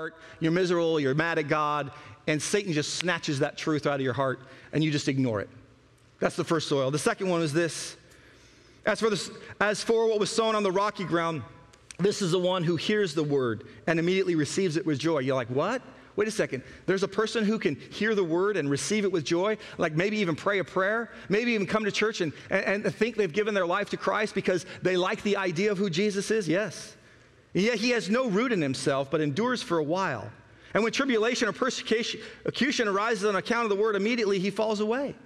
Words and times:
heart, 0.00 0.14
you're 0.40 0.52
miserable, 0.52 0.98
you're 0.98 1.14
mad 1.14 1.38
at 1.38 1.46
God, 1.46 1.90
and 2.26 2.40
Satan 2.40 2.72
just 2.72 2.94
snatches 2.94 3.40
that 3.40 3.58
truth 3.58 3.86
out 3.86 3.96
of 3.96 4.00
your 4.00 4.14
heart 4.14 4.40
and 4.72 4.82
you 4.82 4.90
just 4.90 5.08
ignore 5.08 5.40
it. 5.42 5.50
That's 6.20 6.36
the 6.36 6.44
first 6.44 6.68
soil. 6.68 6.90
The 6.90 6.98
second 6.98 7.28
one 7.28 7.42
is 7.42 7.52
this. 7.52 7.96
As 8.86 8.98
for, 8.98 9.10
this, 9.10 9.30
as 9.60 9.82
for 9.82 10.08
what 10.08 10.18
was 10.18 10.30
sown 10.30 10.54
on 10.54 10.62
the 10.62 10.72
rocky 10.72 11.04
ground, 11.04 11.42
this 11.98 12.22
is 12.22 12.30
the 12.30 12.38
one 12.38 12.64
who 12.64 12.76
hears 12.76 13.14
the 13.14 13.22
word 13.22 13.64
and 13.86 13.98
immediately 13.98 14.36
receives 14.36 14.78
it 14.78 14.86
with 14.86 14.98
joy. 14.98 15.18
You're 15.18 15.34
like, 15.34 15.48
what? 15.48 15.82
Wait 16.16 16.26
a 16.26 16.30
second. 16.30 16.62
There's 16.86 17.02
a 17.02 17.08
person 17.08 17.44
who 17.44 17.58
can 17.58 17.76
hear 17.76 18.14
the 18.14 18.24
word 18.24 18.56
and 18.56 18.70
receive 18.70 19.04
it 19.04 19.12
with 19.12 19.24
joy, 19.24 19.58
like 19.76 19.92
maybe 19.94 20.16
even 20.18 20.34
pray 20.34 20.60
a 20.60 20.64
prayer, 20.64 21.10
maybe 21.28 21.52
even 21.52 21.66
come 21.66 21.84
to 21.84 21.92
church 21.92 22.22
and, 22.22 22.32
and, 22.48 22.86
and 22.86 22.94
think 22.94 23.16
they've 23.16 23.32
given 23.32 23.52
their 23.52 23.66
life 23.66 23.90
to 23.90 23.98
Christ 23.98 24.34
because 24.34 24.64
they 24.80 24.96
like 24.96 25.22
the 25.22 25.36
idea 25.36 25.70
of 25.70 25.78
who 25.78 25.90
Jesus 25.90 26.30
is? 26.30 26.48
Yes. 26.48 26.96
Yet 27.52 27.76
he 27.76 27.90
has 27.90 28.08
no 28.08 28.28
root 28.28 28.52
in 28.52 28.62
himself, 28.62 29.10
but 29.10 29.20
endures 29.20 29.62
for 29.62 29.78
a 29.78 29.82
while. 29.82 30.30
And 30.72 30.84
when 30.84 30.92
tribulation 30.92 31.48
or 31.48 31.52
persecution 31.52 32.88
arises 32.88 33.24
on 33.24 33.34
account 33.36 33.64
of 33.64 33.70
the 33.70 33.82
word, 33.82 33.96
immediately 33.96 34.38
he 34.38 34.50
falls 34.50 34.80
away. 34.80 35.16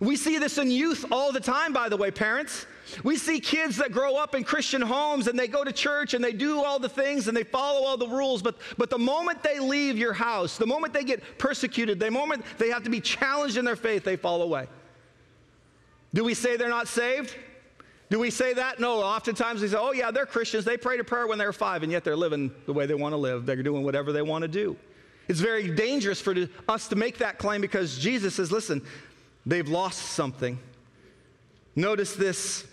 We 0.00 0.16
see 0.16 0.38
this 0.38 0.58
in 0.58 0.70
youth 0.70 1.06
all 1.12 1.32
the 1.32 1.40
time, 1.40 1.72
by 1.72 1.88
the 1.88 1.96
way, 1.96 2.10
parents. 2.10 2.66
We 3.04 3.16
see 3.16 3.38
kids 3.38 3.76
that 3.76 3.92
grow 3.92 4.16
up 4.16 4.34
in 4.34 4.42
Christian 4.42 4.82
homes 4.82 5.28
and 5.28 5.38
they 5.38 5.46
go 5.46 5.62
to 5.62 5.72
church 5.72 6.12
and 6.12 6.22
they 6.22 6.32
do 6.32 6.62
all 6.62 6.80
the 6.80 6.88
things 6.88 7.28
and 7.28 7.36
they 7.36 7.44
follow 7.44 7.86
all 7.86 7.96
the 7.96 8.08
rules, 8.08 8.42
but, 8.42 8.56
but 8.76 8.90
the 8.90 8.98
moment 8.98 9.44
they 9.44 9.60
leave 9.60 9.96
your 9.96 10.12
house, 10.12 10.58
the 10.58 10.66
moment 10.66 10.92
they 10.92 11.04
get 11.04 11.38
persecuted, 11.38 12.00
the 12.00 12.10
moment 12.10 12.44
they 12.58 12.70
have 12.70 12.82
to 12.82 12.90
be 12.90 13.00
challenged 13.00 13.56
in 13.56 13.64
their 13.64 13.76
faith, 13.76 14.02
they 14.02 14.16
fall 14.16 14.42
away. 14.42 14.66
Do 16.12 16.24
we 16.24 16.34
say 16.34 16.56
they're 16.56 16.68
not 16.68 16.88
saved? 16.88 17.34
Do 18.12 18.18
we 18.18 18.28
say 18.28 18.52
that? 18.52 18.78
No. 18.78 19.00
Oftentimes 19.00 19.62
we 19.62 19.68
say, 19.68 19.78
oh, 19.80 19.92
yeah, 19.92 20.10
they're 20.10 20.26
Christians. 20.26 20.66
They 20.66 20.76
prayed 20.76 21.00
a 21.00 21.04
prayer 21.04 21.26
when 21.26 21.38
they 21.38 21.46
were 21.46 21.52
five, 21.54 21.82
and 21.82 21.90
yet 21.90 22.04
they're 22.04 22.14
living 22.14 22.52
the 22.66 22.72
way 22.74 22.84
they 22.84 22.92
want 22.92 23.14
to 23.14 23.16
live. 23.16 23.46
They're 23.46 23.62
doing 23.62 23.84
whatever 23.84 24.12
they 24.12 24.20
want 24.20 24.42
to 24.42 24.48
do. 24.48 24.76
It's 25.28 25.40
very 25.40 25.74
dangerous 25.74 26.20
for 26.20 26.34
us 26.68 26.88
to 26.88 26.94
make 26.94 27.16
that 27.18 27.38
claim 27.38 27.62
because 27.62 27.96
Jesus 27.96 28.34
says, 28.34 28.52
listen, 28.52 28.82
they've 29.46 29.66
lost 29.66 29.98
something. 29.98 30.58
Notice 31.74 32.14
this, 32.14 32.66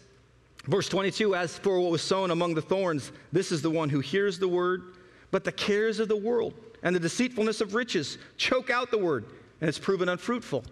verse 0.65 0.89
22 0.89 1.33
As 1.35 1.57
for 1.57 1.79
what 1.79 1.91
was 1.91 2.01
sown 2.01 2.31
among 2.31 2.53
the 2.53 2.61
thorns, 2.61 3.13
this 3.31 3.53
is 3.53 3.61
the 3.61 3.71
one 3.71 3.87
who 3.87 4.01
hears 4.01 4.39
the 4.39 4.47
word, 4.49 4.95
but 5.31 5.45
the 5.45 5.53
cares 5.53 6.01
of 6.01 6.09
the 6.09 6.17
world 6.17 6.53
and 6.83 6.93
the 6.93 6.99
deceitfulness 6.99 7.61
of 7.61 7.75
riches 7.75 8.17
choke 8.35 8.69
out 8.69 8.91
the 8.91 8.97
word, 8.97 9.23
and 9.61 9.69
it's 9.69 9.79
proven 9.79 10.09
unfruitful. 10.09 10.65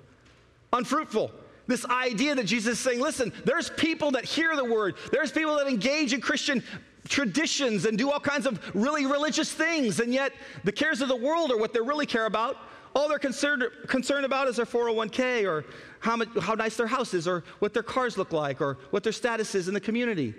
Unfruitful. 0.73 1.31
This 1.67 1.85
idea 1.85 2.33
that 2.35 2.45
Jesus 2.45 2.73
is 2.73 2.79
saying, 2.79 3.01
listen, 3.01 3.31
there's 3.45 3.69
people 3.71 4.11
that 4.11 4.25
hear 4.25 4.55
the 4.55 4.65
word, 4.65 4.95
there's 5.11 5.31
people 5.31 5.57
that 5.57 5.67
engage 5.67 6.13
in 6.13 6.21
Christian 6.21 6.63
traditions 7.07 7.85
and 7.85 7.97
do 7.97 8.11
all 8.11 8.19
kinds 8.19 8.45
of 8.45 8.59
really 8.75 9.05
religious 9.05 9.51
things, 9.51 9.99
and 9.99 10.13
yet 10.13 10.33
the 10.63 10.71
cares 10.71 11.01
of 11.01 11.07
the 11.07 11.15
world 11.15 11.51
are 11.51 11.57
what 11.57 11.73
they 11.73 11.81
really 11.81 12.05
care 12.05 12.25
about. 12.25 12.57
All 12.95 13.07
they're 13.07 13.19
concerned, 13.19 13.63
concerned 13.87 14.25
about 14.25 14.47
is 14.47 14.55
their 14.55 14.65
401k 14.65 15.45
or 15.45 15.65
how, 15.99 16.15
much, 16.15 16.29
how 16.41 16.55
nice 16.55 16.77
their 16.77 16.87
house 16.87 17.13
is 17.13 17.27
or 17.27 17.43
what 17.59 17.73
their 17.73 17.83
cars 17.83 18.17
look 18.17 18.31
like 18.31 18.59
or 18.59 18.79
what 18.89 19.03
their 19.03 19.11
status 19.11 19.53
is 19.53 19.67
in 19.67 19.73
the 19.73 19.79
community. 19.79 20.33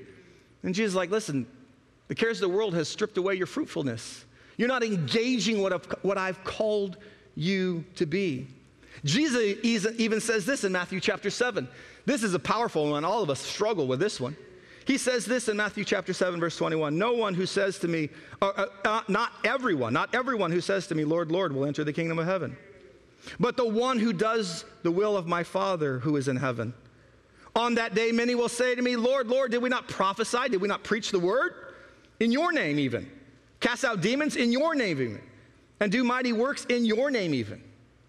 And 0.62 0.74
Jesus 0.74 0.92
is 0.92 0.96
like, 0.96 1.10
listen, 1.10 1.46
the 2.08 2.14
cares 2.14 2.42
of 2.42 2.50
the 2.50 2.56
world 2.56 2.74
has 2.74 2.88
stripped 2.88 3.16
away 3.16 3.34
your 3.34 3.46
fruitfulness. 3.46 4.24
You're 4.56 4.68
not 4.68 4.82
engaging 4.82 5.62
what 5.62 5.72
I've, 5.72 5.84
what 6.02 6.18
I've 6.18 6.42
called 6.42 6.96
you 7.36 7.84
to 7.94 8.06
be. 8.06 8.48
Jesus 9.04 9.56
even 9.98 10.20
says 10.20 10.44
this 10.44 10.64
in 10.64 10.72
Matthew 10.72 11.00
chapter 11.00 11.30
7. 11.30 11.68
This 12.04 12.22
is 12.22 12.34
a 12.34 12.38
powerful 12.38 12.90
one. 12.90 13.04
All 13.04 13.22
of 13.22 13.30
us 13.30 13.40
struggle 13.40 13.86
with 13.86 14.00
this 14.00 14.20
one. 14.20 14.36
He 14.88 14.96
says 14.96 15.26
this 15.26 15.48
in 15.48 15.56
Matthew 15.58 15.84
chapter 15.84 16.14
7, 16.14 16.40
verse 16.40 16.56
21 16.56 16.96
No 16.96 17.12
one 17.12 17.34
who 17.34 17.44
says 17.44 17.78
to 17.80 17.88
me, 17.88 18.08
uh, 18.40 18.46
uh, 18.56 18.66
uh, 18.86 19.02
not 19.06 19.32
everyone, 19.44 19.92
not 19.92 20.14
everyone 20.14 20.50
who 20.50 20.62
says 20.62 20.86
to 20.86 20.94
me, 20.94 21.04
Lord, 21.04 21.30
Lord, 21.30 21.52
will 21.52 21.66
enter 21.66 21.84
the 21.84 21.92
kingdom 21.92 22.18
of 22.18 22.24
heaven, 22.24 22.56
but 23.38 23.58
the 23.58 23.68
one 23.68 23.98
who 23.98 24.14
does 24.14 24.64
the 24.84 24.90
will 24.90 25.14
of 25.14 25.26
my 25.26 25.44
Father 25.44 25.98
who 25.98 26.16
is 26.16 26.26
in 26.26 26.36
heaven. 26.36 26.72
On 27.54 27.74
that 27.74 27.94
day, 27.94 28.12
many 28.12 28.34
will 28.34 28.48
say 28.48 28.74
to 28.74 28.80
me, 28.80 28.96
Lord, 28.96 29.28
Lord, 29.28 29.50
did 29.50 29.60
we 29.60 29.68
not 29.68 29.88
prophesy? 29.88 30.48
Did 30.48 30.62
we 30.62 30.68
not 30.68 30.84
preach 30.84 31.10
the 31.10 31.18
word? 31.18 31.52
In 32.20 32.32
your 32.32 32.50
name, 32.52 32.78
even. 32.78 33.10
Cast 33.60 33.84
out 33.84 34.00
demons 34.00 34.36
in 34.36 34.52
your 34.52 34.74
name, 34.74 35.02
even. 35.02 35.20
And 35.80 35.92
do 35.92 36.02
mighty 36.02 36.32
works 36.32 36.64
in 36.66 36.86
your 36.86 37.10
name, 37.10 37.34
even. 37.34 37.62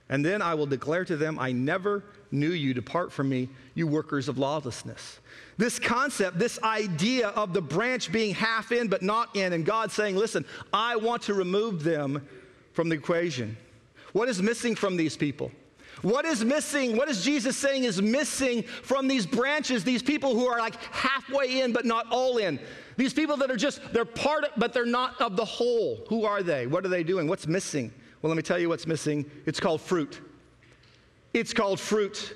And 0.10 0.26
then 0.26 0.42
I 0.42 0.56
will 0.56 0.66
declare 0.66 1.06
to 1.06 1.16
them, 1.16 1.38
I 1.38 1.52
never 1.52 2.04
knew 2.32 2.50
you. 2.50 2.74
Depart 2.74 3.12
from 3.12 3.30
me, 3.30 3.48
you 3.76 3.86
workers 3.86 4.28
of 4.28 4.38
lawlessness. 4.38 5.20
This 5.58 5.78
concept, 5.78 6.40
this 6.40 6.62
idea 6.64 7.28
of 7.30 7.54
the 7.54 7.62
branch 7.62 8.12
being 8.12 8.34
half 8.34 8.72
in 8.72 8.88
but 8.88 9.04
not 9.04 9.36
in, 9.36 9.54
and 9.54 9.66
God 9.66 9.92
saying, 9.92 10.16
Listen, 10.16 10.46
I 10.74 10.96
want 10.96 11.24
to 11.24 11.34
remove 11.34 11.84
them 11.84 12.28
from 12.74 12.90
the 12.90 12.96
equation. 12.96 13.56
What 14.14 14.30
is 14.30 14.42
missing 14.42 14.76
from 14.76 14.98
these 14.98 15.16
people? 15.16 15.52
What 16.02 16.26
is 16.26 16.46
missing? 16.46 16.96
What 16.96 17.10
is 17.10 17.24
Jesus 17.24 17.58
saying 17.58 17.84
is 17.84 18.02
missing 18.02 18.64
from 18.64 19.08
these 19.08 19.26
branches, 19.26 19.84
these 19.84 20.02
people 20.02 20.34
who 20.34 20.48
are 20.48 20.60
like 20.60 20.76
halfway 20.94 21.62
in 21.62 21.74
but 21.74 21.86
not 21.86 22.08
all 22.10 22.38
in? 22.38 22.60
These 22.96 23.14
people 23.14 23.38
that 23.38 23.52
are 23.52 23.58
just, 23.58 23.82
they're 23.94 24.06
part 24.06 24.46
of, 24.46 24.52
but 24.58 24.74
they're 24.74 24.86
not 24.86 25.22
of 25.22 25.36
the 25.36 25.46
whole. 25.46 26.06
Who 26.10 26.26
are 26.26 26.42
they? 26.42 26.68
What 26.68 26.86
are 26.86 26.90
they 26.90 27.04
doing? 27.04 27.28
What's 27.28 27.48
missing? 27.48 27.94
Well, 28.22 28.30
let 28.30 28.36
me 28.36 28.44
tell 28.44 28.60
you 28.60 28.70
what's 28.70 28.88
missing. 28.88 29.30
It's 29.46 29.60
called 29.60 29.82
fruit. 29.82 30.20
It's 31.34 31.54
called 31.54 31.80
fruit. 31.80 32.36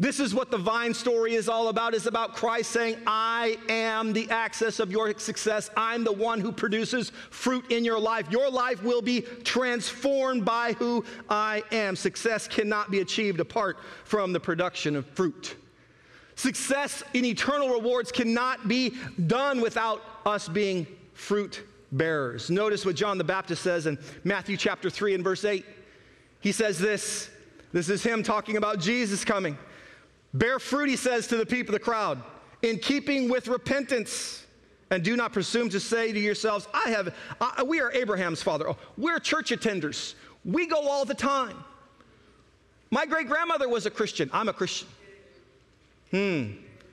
This 0.00 0.18
is 0.18 0.34
what 0.34 0.50
the 0.50 0.58
vine 0.58 0.94
story 0.94 1.34
is 1.34 1.48
all 1.48 1.68
about 1.68 1.94
is 1.94 2.06
about 2.06 2.34
Christ 2.34 2.70
saying, 2.70 2.96
"I 3.06 3.58
am 3.68 4.12
the 4.12 4.28
access 4.30 4.80
of 4.80 4.90
your 4.90 5.16
success. 5.18 5.70
I'm 5.76 6.02
the 6.02 6.12
one 6.12 6.40
who 6.40 6.50
produces 6.50 7.12
fruit 7.30 7.70
in 7.70 7.84
your 7.84 8.00
life. 8.00 8.26
Your 8.30 8.50
life 8.50 8.82
will 8.82 9.02
be 9.02 9.20
transformed 9.20 10.44
by 10.44 10.72
who 10.72 11.04
I 11.28 11.62
am. 11.70 11.94
Success 11.94 12.48
cannot 12.48 12.90
be 12.90 13.00
achieved 13.00 13.38
apart 13.38 13.76
from 14.04 14.32
the 14.32 14.40
production 14.40 14.96
of 14.96 15.06
fruit. 15.10 15.56
Success 16.34 17.04
in 17.12 17.24
eternal 17.24 17.68
rewards 17.68 18.10
cannot 18.10 18.66
be 18.66 18.96
done 19.26 19.60
without 19.60 20.02
us 20.24 20.48
being 20.48 20.86
fruit 21.12 21.62
bearers. 21.92 22.50
Notice 22.50 22.84
what 22.84 22.96
John 22.96 23.18
the 23.18 23.24
Baptist 23.24 23.62
says 23.62 23.86
in 23.86 23.98
Matthew 24.24 24.56
chapter 24.56 24.90
3 24.90 25.14
and 25.14 25.22
verse 25.22 25.44
8. 25.44 25.64
He 26.40 26.50
says 26.50 26.78
this 26.78 27.30
this 27.72 27.88
is 27.88 28.02
him 28.02 28.22
talking 28.22 28.56
about 28.56 28.80
Jesus 28.80 29.24
coming. 29.24 29.56
Bear 30.34 30.58
fruit, 30.58 30.88
he 30.88 30.96
says 30.96 31.26
to 31.28 31.36
the 31.36 31.46
people, 31.46 31.72
the 31.72 31.78
crowd, 31.78 32.22
in 32.62 32.78
keeping 32.78 33.28
with 33.28 33.48
repentance. 33.48 34.46
And 34.90 35.02
do 35.02 35.16
not 35.16 35.32
presume 35.32 35.70
to 35.70 35.80
say 35.80 36.12
to 36.12 36.20
yourselves, 36.20 36.68
I 36.74 36.90
have, 36.90 37.14
uh, 37.40 37.64
we 37.66 37.80
are 37.80 37.90
Abraham's 37.92 38.42
father. 38.42 38.68
Oh, 38.68 38.76
we're 38.98 39.18
church 39.18 39.50
attenders. 39.50 40.14
We 40.44 40.66
go 40.66 40.86
all 40.86 41.06
the 41.06 41.14
time. 41.14 41.56
My 42.90 43.06
great 43.06 43.26
grandmother 43.26 43.70
was 43.70 43.86
a 43.86 43.90
Christian. 43.90 44.28
I'm 44.34 44.50
a 44.50 44.52
Christian. 44.52 44.88
Hmm. 46.10 46.44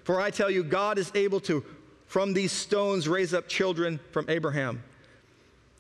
For 0.06 0.22
I 0.22 0.30
tell 0.32 0.50
you, 0.50 0.64
God 0.64 0.98
is 0.98 1.12
able 1.14 1.42
to, 1.42 1.64
from 2.06 2.34
these 2.34 2.54
stones, 2.54 3.10
raise 3.10 3.34
up 3.34 3.50
children 3.50 4.00
from 4.12 4.30
Abraham. 4.30 4.82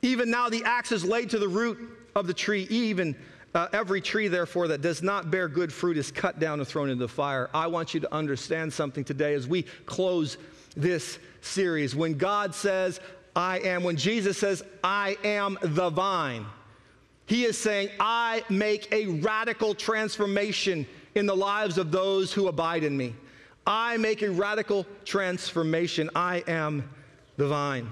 Even 0.01 0.29
now 0.29 0.49
the 0.49 0.63
axe 0.63 0.91
is 0.91 1.03
laid 1.03 1.29
to 1.31 1.39
the 1.39 1.47
root 1.47 1.77
of 2.15 2.27
the 2.27 2.33
tree, 2.33 2.67
even 2.69 3.15
uh, 3.55 3.67
every 3.73 3.99
tree, 3.99 4.27
therefore, 4.27 4.67
that 4.67 4.81
does 4.81 5.01
not 5.01 5.31
bear 5.31 5.47
good 5.47 5.73
fruit 5.73 5.97
is 5.97 6.11
cut 6.11 6.39
down 6.39 6.59
and 6.59 6.67
thrown 6.67 6.89
into 6.89 7.03
the 7.03 7.07
fire. 7.07 7.49
I 7.53 7.67
want 7.67 7.93
you 7.93 7.99
to 8.01 8.13
understand 8.13 8.71
something 8.71 9.03
today 9.03 9.33
as 9.33 9.47
we 9.47 9.63
close 9.85 10.37
this 10.75 11.17
series. 11.41 11.95
When 11.95 12.15
God 12.15 12.53
says, 12.53 12.99
I 13.35 13.59
am, 13.59 13.83
when 13.83 13.97
Jesus 13.97 14.37
says, 14.37 14.63
I 14.83 15.17
am 15.23 15.57
the 15.61 15.89
vine, 15.89 16.45
he 17.25 17.45
is 17.45 17.57
saying, 17.57 17.89
I 17.99 18.43
make 18.49 18.91
a 18.91 19.07
radical 19.07 19.73
transformation 19.73 20.85
in 21.15 21.25
the 21.25 21.35
lives 21.35 21.77
of 21.77 21.91
those 21.91 22.31
who 22.33 22.47
abide 22.47 22.83
in 22.83 22.95
me. 22.95 23.15
I 23.65 23.97
make 23.97 24.21
a 24.21 24.29
radical 24.29 24.85
transformation. 25.05 26.09
I 26.15 26.43
am 26.47 26.89
the 27.37 27.47
vine. 27.47 27.89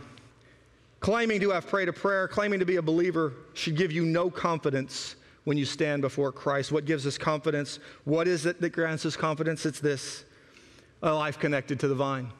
Claiming 1.00 1.40
to 1.42 1.52
have 1.52 1.68
prayed 1.68 1.90
a 1.90 1.94
prayer, 1.94 2.28
claiming 2.28 2.60
to 2.60 2.66
be 2.66 2.78
a 2.78 2.82
believer, 2.82 3.34
should 3.54 3.76
give 3.76 3.92
you 3.92 4.06
no 4.06 4.30
confidence 4.30 5.16
when 5.44 5.58
you 5.58 5.66
stand 5.66 6.02
before 6.02 6.32
Christ. 6.32 6.72
What 6.72 6.86
gives 6.86 7.06
us 7.06 7.18
confidence? 7.18 7.80
What 8.04 8.28
is 8.28 8.46
it 8.46 8.60
that 8.62 8.72
grants 8.72 9.06
us 9.06 9.16
confidence? 9.16 9.66
It's 9.66 9.80
this 9.80 10.26
a 11.02 11.14
life 11.14 11.40
connected 11.40 11.80
to 11.82 11.88
the 11.88 11.96
vine. 11.96 12.32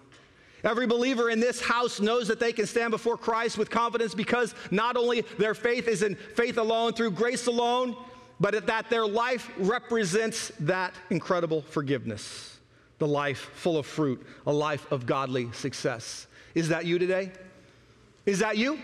Every 0.64 0.88
believer 0.88 1.30
in 1.30 1.40
this 1.40 1.62
house 1.62 2.00
knows 2.00 2.28
that 2.28 2.40
they 2.40 2.52
can 2.52 2.66
stand 2.66 2.92
before 2.92 3.16
Christ 3.16 3.58
with 3.58 3.70
confidence 3.70 4.16
because 4.16 4.56
not 4.72 4.98
only 4.98 5.22
their 5.38 5.54
faith 5.54 5.88
is 5.88 6.02
in 6.02 6.16
faith 6.16 6.58
alone, 6.58 6.94
through 6.94 7.12
grace 7.12 7.46
alone, 7.46 7.96
but 8.40 8.66
that 8.66 8.90
their 8.90 9.06
life 9.06 9.52
represents 9.58 10.52
that 10.60 10.94
incredible 11.10 11.62
forgiveness, 11.62 12.60
the 12.98 13.08
life 13.08 13.52
full 13.54 13.78
of 13.78 13.86
fruit, 13.86 14.26
a 14.46 14.52
life 14.52 14.92
of 14.92 15.06
godly 15.06 15.52
success. 15.54 16.28
Is 16.56 16.70
that 16.70 16.86
you 16.86 16.98
today? 16.98 17.32
Is 18.28 18.40
that 18.40 18.58
you? 18.58 18.78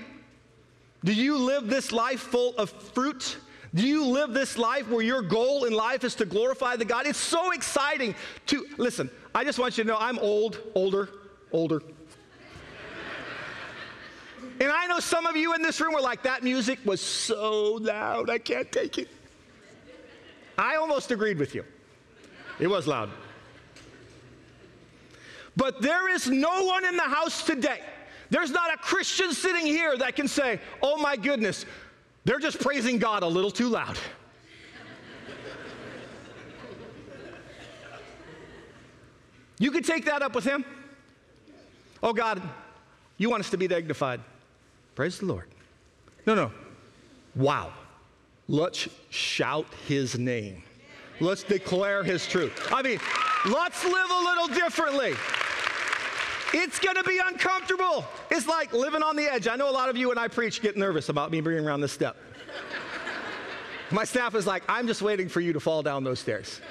Do 1.04 1.13
you 1.13 1.38
live 1.38 1.68
this 1.68 1.92
life 1.92 2.22
full 2.22 2.56
of 2.57 2.69
fruit? 2.72 3.38
Do 3.75 3.86
you 3.86 4.06
live 4.06 4.34
this 4.34 4.57
life 4.57 4.88
where 4.88 5.04
your 5.04 5.22
goal 5.22 5.66
in 5.66 5.74
life 5.74 6.06
is 6.06 6.16
to 6.16 6.25
glorify 6.25 6.78
the 6.78 6.86
God? 6.86 7.06
It's 7.06 7.19
so 7.19 7.51
exciting 7.51 8.16
to 8.48 8.66
listen. 8.78 9.10
I 9.36 9.44
just 9.44 9.60
want 9.60 9.78
you 9.78 9.84
to 9.84 9.90
know 9.90 9.98
I'm 10.00 10.18
old, 10.19 10.60
older, 10.75 11.10
older. 11.51 11.84
And 14.62 14.72
I 14.72 14.88
know 14.88 15.00
some 15.00 15.25
of 15.25 15.36
you 15.36 15.54
in 15.56 15.62
this 15.62 15.81
room 15.81 15.94
were 15.94 16.01
like, 16.01 16.24
that 16.24 16.42
music 16.42 16.80
was 16.86 17.01
so 17.01 17.74
loud, 17.74 18.30
I 18.30 18.38
can't 18.38 18.72
take 18.72 18.98
it. 18.98 19.10
I 20.57 20.75
almost 20.75 21.12
agreed 21.12 21.38
with 21.38 21.54
you. 21.54 21.66
It 22.60 22.68
was 22.68 22.88
loud. 22.88 23.10
But 25.57 25.81
there 25.81 26.07
is 26.07 26.28
no 26.28 26.63
one 26.63 26.86
in 26.86 26.96
the 26.96 27.04
house 27.04 27.44
today. 27.44 27.81
There's 28.33 28.50
not 28.50 28.74
a 28.74 28.77
Christian 28.77 29.31
sitting 29.31 29.68
here 29.68 29.95
that 29.95 30.15
can 30.15 30.27
say, 30.27 30.59
oh 30.81 30.97
my 30.97 31.15
goodness, 31.15 31.68
they're 32.25 32.39
just 32.39 32.59
praising 32.59 32.97
God 32.97 33.21
a 33.21 33.27
little 33.27 33.51
too 33.51 33.69
loud. 33.69 33.95
you 39.59 39.69
could 39.69 39.85
take 39.85 40.06
that 40.06 40.24
up 40.24 40.33
with 40.33 40.45
Him. 40.45 40.65
Oh 42.01 42.12
God, 42.12 42.41
you 43.18 43.30
want 43.30 43.41
us 43.41 43.51
to 43.51 43.57
be 43.57 43.68
dignified. 43.68 44.19
Praise 44.95 45.19
the 45.19 45.27
Lord. 45.27 45.47
No, 46.25 46.33
no. 46.33 46.51
Wow. 47.36 47.71
Let's 48.47 48.89
shout 49.12 49.68
His 49.88 50.18
name. 50.18 50.63
Let's 51.19 51.44
declare 51.44 52.03
His 52.03 52.25
truth. 52.25 52.69
I 52.74 52.81
mean, 52.81 53.00
let's 53.45 53.83
live 53.83 54.09
a 54.09 54.24
little 54.24 54.47
differently. 54.47 55.13
It's 56.53 56.77
going 56.79 56.95
to 56.95 57.03
be 57.03 57.19
uncomfortable. 57.25 58.05
It's 58.29 58.47
like 58.47 58.73
living 58.73 59.01
on 59.01 59.15
the 59.15 59.25
edge. 59.25 59.47
I 59.47 59.55
know 59.55 59.69
a 59.69 59.71
lot 59.71 59.89
of 59.89 59.97
you 59.97 60.09
when 60.09 60.17
I 60.17 60.27
preach 60.27 60.61
get 60.61 60.77
nervous 60.77 61.09
about 61.09 61.31
me 61.31 61.41
bringing 61.41 61.65
around 61.65 61.81
this 61.81 61.91
step. 61.91 62.15
My 63.91 64.05
staff 64.05 64.35
is 64.35 64.47
like, 64.47 64.63
I'm 64.69 64.88
just 64.88 65.01
waiting 65.01 65.29
for 65.29 65.41
you 65.41 65.53
to 65.53 65.59
fall 65.59 65.83
down 65.83 66.03
those 66.03 66.19
stairs. 66.19 66.61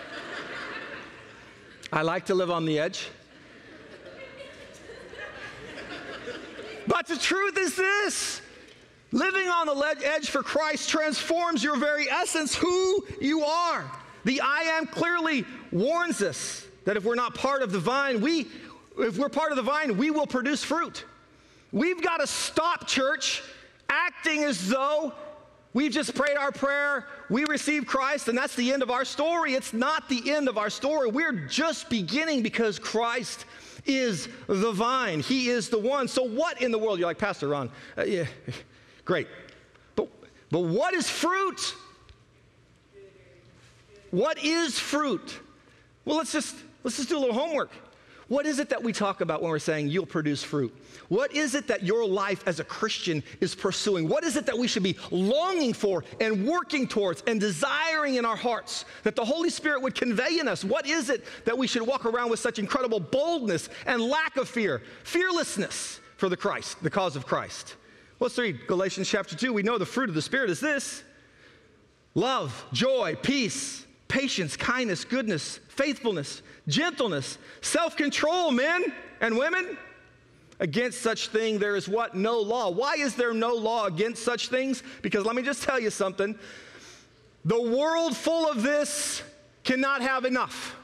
I 1.92 2.02
like 2.02 2.26
to 2.26 2.34
live 2.34 2.50
on 2.50 2.64
the 2.64 2.78
edge. 2.78 3.08
But 6.86 7.06
the 7.06 7.16
truth 7.16 7.58
is 7.58 7.76
this 7.76 8.40
living 9.12 9.48
on 9.48 9.66
the 9.66 9.96
edge 10.04 10.30
for 10.30 10.42
Christ 10.42 10.88
transforms 10.88 11.62
your 11.62 11.76
very 11.76 12.10
essence, 12.10 12.54
who 12.54 13.04
you 13.20 13.44
are. 13.44 13.90
The 14.24 14.40
I 14.40 14.62
am 14.62 14.86
clearly 14.86 15.44
warns 15.70 16.22
us 16.22 16.66
that 16.84 16.96
if 16.96 17.04
we're 17.04 17.14
not 17.14 17.34
part 17.34 17.62
of 17.62 17.72
the 17.72 17.78
vine, 17.78 18.20
we, 18.20 18.48
if 18.98 19.18
we're 19.18 19.28
part 19.28 19.52
of 19.52 19.56
the 19.56 19.62
vine, 19.62 19.96
we 19.96 20.10
will 20.10 20.26
produce 20.26 20.62
fruit. 20.62 21.04
We've 21.72 22.02
got 22.02 22.18
to 22.18 22.26
stop, 22.26 22.86
church, 22.86 23.42
acting 23.88 24.44
as 24.44 24.68
though 24.68 25.12
we've 25.72 25.92
just 25.92 26.14
prayed 26.14 26.36
our 26.36 26.52
prayer, 26.52 27.06
we 27.30 27.44
received 27.46 27.86
Christ, 27.86 28.28
and 28.28 28.36
that's 28.36 28.54
the 28.54 28.72
end 28.72 28.82
of 28.82 28.90
our 28.90 29.04
story. 29.04 29.54
It's 29.54 29.72
not 29.72 30.08
the 30.08 30.32
end 30.32 30.48
of 30.48 30.58
our 30.58 30.70
story. 30.70 31.08
We're 31.08 31.32
just 31.32 31.88
beginning 31.88 32.42
because 32.42 32.78
Christ 32.78 33.46
is 33.86 34.28
the 34.46 34.72
vine. 34.72 35.20
He 35.20 35.48
is 35.48 35.68
the 35.68 35.78
one. 35.78 36.08
So, 36.08 36.22
what 36.22 36.60
in 36.60 36.70
the 36.70 36.78
world? 36.78 36.98
You're 36.98 37.08
like, 37.08 37.18
Pastor 37.18 37.48
Ron, 37.48 37.70
uh, 37.96 38.02
yeah, 38.02 38.26
great. 39.04 39.28
But, 39.96 40.08
but 40.50 40.60
what 40.60 40.94
is 40.94 41.08
fruit? 41.08 41.74
What 44.10 44.44
is 44.44 44.78
fruit? 44.78 45.40
Well, 46.04 46.18
let's 46.18 46.32
just 46.32 46.54
let's 46.84 46.98
just 46.98 47.08
do 47.08 47.16
a 47.16 47.20
little 47.20 47.34
homework. 47.34 47.70
What 48.32 48.46
is 48.46 48.60
it 48.60 48.70
that 48.70 48.82
we 48.82 48.94
talk 48.94 49.20
about 49.20 49.42
when 49.42 49.50
we're 49.50 49.58
saying 49.58 49.88
you'll 49.88 50.06
produce 50.06 50.42
fruit? 50.42 50.74
What 51.10 51.34
is 51.34 51.54
it 51.54 51.66
that 51.66 51.82
your 51.82 52.06
life 52.06 52.42
as 52.46 52.60
a 52.60 52.64
Christian 52.64 53.22
is 53.42 53.54
pursuing? 53.54 54.08
What 54.08 54.24
is 54.24 54.36
it 54.36 54.46
that 54.46 54.56
we 54.56 54.66
should 54.66 54.82
be 54.82 54.96
longing 55.10 55.74
for 55.74 56.02
and 56.18 56.46
working 56.46 56.88
towards 56.88 57.22
and 57.26 57.38
desiring 57.38 58.14
in 58.14 58.24
our 58.24 58.34
hearts 58.34 58.86
that 59.02 59.16
the 59.16 59.24
Holy 59.26 59.50
Spirit 59.50 59.82
would 59.82 59.94
convey 59.94 60.38
in 60.38 60.48
us? 60.48 60.64
What 60.64 60.86
is 60.86 61.10
it 61.10 61.26
that 61.44 61.58
we 61.58 61.66
should 61.66 61.82
walk 61.82 62.06
around 62.06 62.30
with 62.30 62.40
such 62.40 62.58
incredible 62.58 63.00
boldness 63.00 63.68
and 63.84 64.00
lack 64.00 64.38
of 64.38 64.48
fear, 64.48 64.80
fearlessness 65.04 66.00
for 66.16 66.30
the 66.30 66.36
Christ, 66.38 66.82
the 66.82 66.88
cause 66.88 67.16
of 67.16 67.26
Christ? 67.26 67.76
Let's 68.18 68.38
read 68.38 68.66
Galatians 68.66 69.10
chapter 69.10 69.36
2. 69.36 69.52
We 69.52 69.62
know 69.62 69.76
the 69.76 69.84
fruit 69.84 70.08
of 70.08 70.14
the 70.14 70.22
Spirit 70.22 70.48
is 70.48 70.58
this 70.58 71.04
love, 72.14 72.64
joy, 72.72 73.14
peace, 73.20 73.86
patience, 74.08 74.56
kindness, 74.56 75.04
goodness, 75.04 75.60
faithfulness 75.68 76.40
gentleness, 76.68 77.38
self 77.60 77.96
control, 77.96 78.50
men 78.50 78.92
and 79.20 79.36
women. 79.36 79.76
Against 80.60 81.02
such 81.02 81.28
thing, 81.28 81.58
there 81.58 81.74
is 81.74 81.88
what? 81.88 82.14
No 82.14 82.38
law. 82.38 82.70
Why 82.70 82.94
is 82.94 83.16
there 83.16 83.34
no 83.34 83.52
law 83.52 83.86
against 83.86 84.22
such 84.22 84.48
things? 84.48 84.84
Because 85.02 85.24
let 85.24 85.34
me 85.34 85.42
just 85.42 85.64
tell 85.64 85.80
you 85.80 85.90
something. 85.90 86.38
The 87.44 87.60
world 87.60 88.16
full 88.16 88.48
of 88.48 88.62
this 88.62 89.24
cannot 89.64 90.02
have 90.02 90.24
enough. 90.24 90.76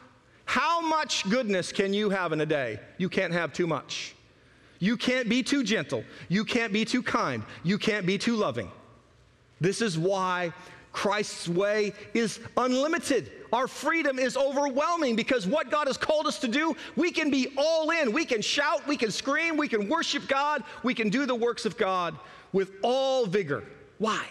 How 0.46 0.80
much 0.80 1.28
goodness 1.28 1.70
can 1.70 1.94
you 1.94 2.10
have 2.10 2.32
in 2.32 2.40
a 2.40 2.46
day? 2.46 2.80
You 2.96 3.08
can't 3.08 3.32
have 3.32 3.52
too 3.52 3.66
much. 3.66 4.16
You 4.80 4.96
can't 4.96 5.28
be 5.28 5.42
too 5.42 5.62
gentle. 5.62 6.04
You 6.28 6.44
can't 6.44 6.72
be 6.72 6.84
too 6.84 7.02
kind. 7.02 7.44
You 7.62 7.78
can't 7.78 8.06
be 8.06 8.18
too 8.18 8.34
loving. 8.34 8.70
This 9.60 9.82
is 9.82 9.98
why 9.98 10.52
Christ's 10.98 11.48
way 11.48 11.92
is 12.12 12.40
unlimited. 12.56 13.30
Our 13.52 13.68
freedom 13.68 14.18
is 14.18 14.36
overwhelming 14.36 15.14
because 15.14 15.46
what 15.46 15.70
God 15.70 15.86
has 15.86 15.96
called 15.96 16.26
us 16.26 16.40
to 16.40 16.48
do, 16.48 16.74
we 16.96 17.12
can 17.12 17.30
be 17.30 17.52
all 17.56 17.90
in. 17.90 18.12
We 18.12 18.24
can 18.24 18.42
shout, 18.42 18.84
we 18.88 18.96
can 18.96 19.12
scream, 19.12 19.56
we 19.56 19.68
can 19.68 19.88
worship 19.88 20.26
God, 20.26 20.64
we 20.82 20.94
can 20.94 21.08
do 21.08 21.24
the 21.24 21.36
works 21.36 21.64
of 21.66 21.76
God 21.76 22.18
with 22.52 22.72
all 22.82 23.26
vigor. 23.26 23.62
Why? 23.98 24.26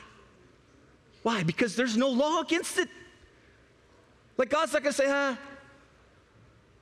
Why? 1.23 1.41
Because 1.43 1.77
there's 1.77 1.95
no 1.95 2.09
law 2.09 2.41
against 2.41 2.77
it. 2.77 2.89
Like 4.35 4.49
God's 4.49 4.73
not 4.73 4.83
gonna 4.83 4.91
say, 4.91 5.07
ah. 5.07 5.37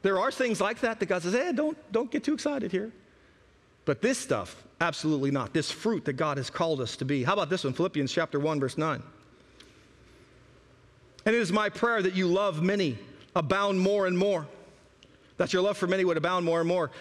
There 0.02 0.18
are 0.18 0.32
things 0.32 0.60
like 0.60 0.80
that 0.80 1.00
that 1.00 1.06
God 1.06 1.22
says, 1.22 1.34
hey, 1.34 1.52
don't, 1.54 1.78
don't 1.92 2.10
get 2.10 2.24
too 2.24 2.34
excited 2.34 2.72
here. 2.72 2.92
But 3.86 4.02
this 4.02 4.18
stuff, 4.18 4.64
absolutely 4.82 5.30
not. 5.30 5.54
This 5.54 5.70
fruit 5.70 6.06
that 6.06 6.14
God 6.14 6.38
has 6.38 6.50
called 6.50 6.82
us 6.82 6.96
to 6.96 7.06
be. 7.06 7.24
How 7.24 7.34
about 7.34 7.52
this 7.52 7.64
one? 7.64 7.74
Philippians 7.74 8.12
chapter 8.12 8.40
1, 8.40 8.60
verse 8.60 8.80
9. 8.80 9.04
And 11.26 11.36
it 11.36 11.40
is 11.40 11.52
my 11.52 11.70
prayer 11.70 12.02
that 12.02 12.16
you 12.16 12.28
love 12.28 12.62
many, 12.62 12.98
abound 13.36 13.80
more 13.80 14.08
and 14.08 14.18
more, 14.18 14.48
that 15.38 15.54
your 15.54 15.62
love 15.62 15.78
for 15.78 15.88
many 15.88 16.06
would 16.06 16.18
abound 16.18 16.46
more 16.46 16.60
and 16.60 16.68
more 16.68 16.92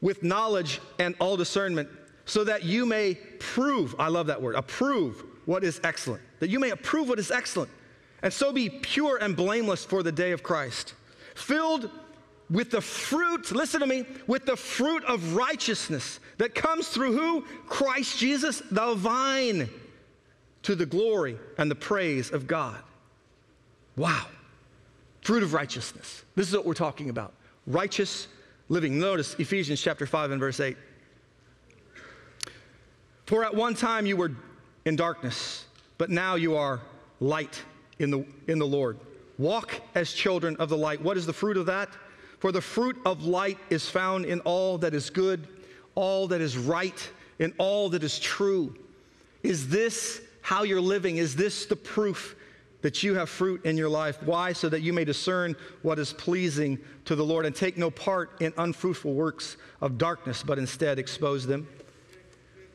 with 0.00 0.22
knowledge 0.22 0.80
and 0.98 1.14
all 1.18 1.36
discernment, 1.36 1.88
so 2.26 2.44
that 2.44 2.62
you 2.62 2.84
may 2.84 3.14
prove, 3.38 3.94
I 3.98 4.08
love 4.08 4.26
that 4.26 4.40
word, 4.40 4.54
approve 4.54 5.24
what 5.46 5.64
is 5.64 5.80
excellent, 5.82 6.22
that 6.40 6.50
you 6.50 6.60
may 6.60 6.70
approve 6.70 7.08
what 7.08 7.18
is 7.18 7.30
excellent, 7.30 7.70
and 8.22 8.32
so 8.32 8.52
be 8.52 8.68
pure 8.68 9.16
and 9.16 9.34
blameless 9.34 9.84
for 9.84 10.02
the 10.02 10.12
day 10.12 10.32
of 10.32 10.42
Christ, 10.42 10.94
filled 11.34 11.90
with 12.50 12.70
the 12.70 12.80
fruit, 12.80 13.50
listen 13.52 13.80
to 13.80 13.86
me, 13.86 14.04
with 14.26 14.44
the 14.44 14.56
fruit 14.56 15.04
of 15.04 15.34
righteousness 15.34 16.20
that 16.36 16.54
comes 16.54 16.88
through 16.88 17.16
who? 17.16 17.40
Christ 17.66 18.18
Jesus, 18.18 18.62
the 18.70 18.94
vine, 18.94 19.70
to 20.62 20.74
the 20.74 20.86
glory 20.86 21.38
and 21.56 21.70
the 21.70 21.74
praise 21.74 22.30
of 22.30 22.46
God. 22.46 22.76
Wow. 23.96 24.26
Fruit 25.22 25.42
of 25.42 25.54
righteousness. 25.54 26.24
This 26.34 26.48
is 26.48 26.54
what 26.54 26.66
we're 26.66 26.74
talking 26.74 27.10
about. 27.10 27.32
Righteous 27.66 28.28
living. 28.68 28.98
Notice 28.98 29.34
Ephesians 29.38 29.80
chapter 29.80 30.06
5 30.06 30.32
and 30.32 30.40
verse 30.40 30.60
8. 30.60 30.76
For 33.26 33.44
at 33.44 33.54
one 33.54 33.74
time 33.74 34.04
you 34.04 34.16
were 34.16 34.32
in 34.84 34.96
darkness, 34.96 35.64
but 35.96 36.10
now 36.10 36.34
you 36.34 36.56
are 36.56 36.80
light 37.20 37.62
in 37.98 38.10
the, 38.10 38.26
in 38.48 38.58
the 38.58 38.66
Lord. 38.66 38.98
Walk 39.38 39.80
as 39.94 40.12
children 40.12 40.56
of 40.56 40.68
the 40.68 40.76
light. 40.76 41.00
What 41.00 41.16
is 41.16 41.26
the 41.26 41.32
fruit 41.32 41.56
of 41.56 41.66
that? 41.66 41.88
For 42.38 42.52
the 42.52 42.60
fruit 42.60 42.98
of 43.06 43.24
light 43.24 43.58
is 43.70 43.88
found 43.88 44.26
in 44.26 44.40
all 44.40 44.76
that 44.78 44.92
is 44.92 45.08
good, 45.08 45.48
all 45.94 46.28
that 46.28 46.40
is 46.40 46.58
right, 46.58 47.10
in 47.38 47.54
all 47.56 47.88
that 47.90 48.04
is 48.04 48.18
true. 48.18 48.76
Is 49.42 49.68
this 49.68 50.20
how 50.42 50.62
you're 50.62 50.80
living? 50.80 51.16
Is 51.16 51.34
this 51.34 51.64
the 51.64 51.76
proof 51.76 52.36
that 52.84 53.02
you 53.02 53.14
have 53.14 53.30
fruit 53.30 53.64
in 53.64 53.78
your 53.78 53.88
life. 53.88 54.22
Why? 54.24 54.52
So 54.52 54.68
that 54.68 54.82
you 54.82 54.92
may 54.92 55.06
discern 55.06 55.56
what 55.80 55.98
is 55.98 56.12
pleasing 56.12 56.78
to 57.06 57.16
the 57.16 57.24
Lord 57.24 57.46
and 57.46 57.56
take 57.56 57.78
no 57.78 57.90
part 57.90 58.42
in 58.42 58.52
unfruitful 58.58 59.14
works 59.14 59.56
of 59.80 59.96
darkness, 59.96 60.42
but 60.42 60.58
instead 60.58 60.98
expose 60.98 61.46
them. 61.46 61.66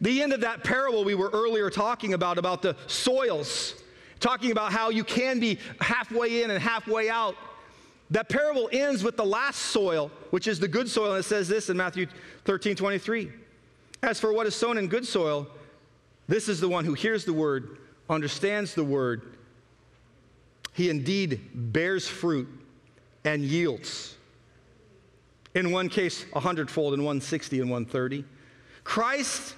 The 0.01 0.23
end 0.23 0.33
of 0.33 0.41
that 0.41 0.63
parable 0.63 1.03
we 1.03 1.13
were 1.13 1.29
earlier 1.31 1.69
talking 1.69 2.15
about, 2.15 2.39
about 2.39 2.63
the 2.63 2.75
soils, 2.87 3.75
talking 4.19 4.49
about 4.49 4.71
how 4.71 4.89
you 4.89 5.03
can 5.03 5.39
be 5.39 5.59
halfway 5.79 6.41
in 6.41 6.49
and 6.49 6.59
halfway 6.59 7.07
out. 7.07 7.35
That 8.09 8.29
parable 8.29 8.67
ends 8.71 9.03
with 9.03 9.15
the 9.15 9.25
last 9.25 9.59
soil, 9.59 10.09
which 10.31 10.47
is 10.47 10.59
the 10.59 10.67
good 10.67 10.89
soil, 10.89 11.11
and 11.11 11.19
it 11.19 11.27
says 11.27 11.47
this 11.47 11.69
in 11.69 11.77
Matthew 11.77 12.07
13 12.45 12.75
23. 12.75 13.31
As 14.01 14.19
for 14.19 14.33
what 14.33 14.47
is 14.47 14.55
sown 14.55 14.79
in 14.79 14.87
good 14.87 15.05
soil, 15.05 15.47
this 16.27 16.49
is 16.49 16.59
the 16.59 16.67
one 16.67 16.83
who 16.83 16.95
hears 16.95 17.25
the 17.25 17.33
word, 17.33 17.77
understands 18.09 18.73
the 18.73 18.83
word, 18.83 19.35
he 20.73 20.89
indeed 20.89 21.41
bears 21.53 22.07
fruit 22.07 22.47
and 23.25 23.43
yields. 23.43 24.15
In 25.55 25.71
one 25.71 25.89
case, 25.89 26.25
a 26.33 26.39
hundredfold, 26.39 26.93
in 26.93 27.03
one 27.03 27.21
sixty, 27.21 27.59
and 27.59 27.69
one 27.69 27.85
thirty. 27.85 28.23
Christ 28.83 29.55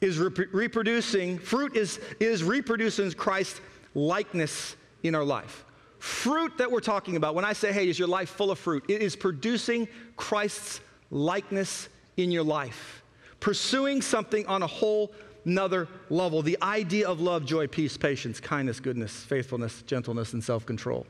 is 0.00 0.18
rep- 0.18 0.52
reproducing, 0.52 1.38
fruit 1.38 1.76
is, 1.76 2.00
is 2.18 2.42
reproducing 2.42 3.12
Christ's 3.12 3.60
likeness 3.94 4.76
in 5.02 5.14
our 5.14 5.24
life. 5.24 5.64
Fruit 5.98 6.58
that 6.58 6.70
we're 6.70 6.80
talking 6.80 7.14
about, 7.16 7.36
when 7.36 7.44
I 7.44 7.52
say, 7.52 7.72
hey, 7.72 7.88
is 7.88 7.98
your 7.98 8.08
life 8.08 8.30
full 8.30 8.50
of 8.50 8.58
fruit? 8.58 8.84
It 8.88 9.02
is 9.02 9.14
producing 9.14 9.86
Christ's 10.16 10.80
likeness 11.10 11.88
in 12.16 12.32
your 12.32 12.42
life. 12.42 13.02
pursuing 13.42 14.00
something 14.00 14.46
on 14.46 14.62
a 14.62 14.66
whole 14.66 15.12
another 15.44 15.88
level. 16.10 16.42
The 16.42 16.58
idea 16.62 17.08
of 17.08 17.20
love, 17.20 17.44
joy, 17.44 17.66
peace, 17.66 17.96
patience, 17.96 18.40
kindness, 18.40 18.80
goodness, 18.80 19.12
faithfulness, 19.12 19.82
gentleness, 19.82 20.32
and 20.32 20.42
self 20.42 20.66
control. 20.66 21.06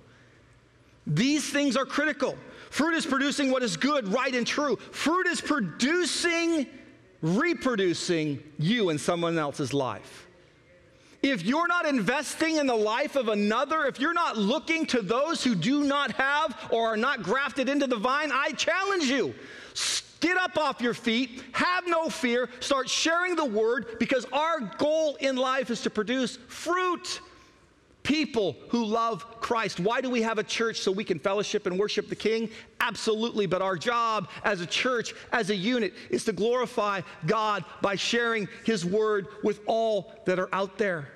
These 1.07 1.51
things 1.51 1.77
are 1.77 1.85
critical. 1.85 2.37
Fruit 2.71 2.95
is 2.95 3.05
producing 3.05 3.51
what 3.51 3.62
is 3.62 3.77
good, 3.77 4.07
right, 4.09 4.35
and 4.35 4.47
true. 4.47 4.77
Fruit 4.77 5.27
is 5.27 5.41
producing, 5.41 6.67
reproducing 7.21 8.43
you 8.59 8.91
in 8.91 8.99
someone 8.99 9.37
else's 9.37 9.75
life. 9.75 10.29
If 11.23 11.45
you're 11.45 11.69
not 11.69 11.87
investing 11.87 12.57
in 12.57 12.67
the 12.67 12.75
life 12.75 13.15
of 13.15 13.29
another, 13.29 13.85
if 13.87 14.01
you're 14.01 14.12
not 14.12 14.37
looking 14.37 14.87
to 14.87 15.03
those 15.03 15.43
who 15.43 15.55
do 15.55 15.85
not 15.85 16.11
have 16.12 16.69
or 16.71 16.89
are 16.89 16.97
not 16.97 17.23
grafted 17.23 17.69
into 17.69 17.87
the 17.87 17.97
vine, 17.97 18.31
I 18.33 18.51
challenge 18.53 19.05
you. 19.05 19.35
Get 20.23 20.37
up 20.37 20.57
off 20.57 20.81
your 20.81 20.95
feet, 20.95 21.43
have 21.50 21.88
no 21.88 22.09
fear, 22.09 22.49
start 22.61 22.88
sharing 22.88 23.35
the 23.35 23.45
word 23.45 23.99
because 23.99 24.25
our 24.33 24.61
goal 24.79 25.17
in 25.17 25.35
life 25.35 25.69
is 25.69 25.83
to 25.83 25.91
produce 25.91 26.37
fruit 26.47 27.21
people 28.05 28.55
who 28.69 28.85
love 28.85 29.41
Christ. 29.41 29.81
Why 29.81 30.00
do 30.00 30.09
we 30.09 30.23
have 30.23 30.38
a 30.38 30.45
church? 30.45 30.79
So 30.79 30.93
we 30.93 31.02
can 31.02 31.19
fellowship 31.19 31.67
and 31.67 31.76
worship 31.76 32.09
the 32.09 32.14
King? 32.14 32.50
Absolutely. 32.81 33.47
But 33.47 33.62
our 33.62 33.76
job 33.76 34.31
as 34.45 34.61
a 34.61 34.67
church, 34.67 35.12
as 35.33 35.50
a 35.50 35.57
unit, 35.57 35.93
is 36.09 36.25
to 36.26 36.33
glorify 36.33 37.00
God 37.26 37.64
by 37.81 37.97
sharing 37.97 38.49
His 38.64 38.87
word 38.87 39.26
with 39.43 39.59
all 39.67 40.12
that 40.26 40.38
are 40.38 40.49
out 40.52 40.79
there. 40.79 41.09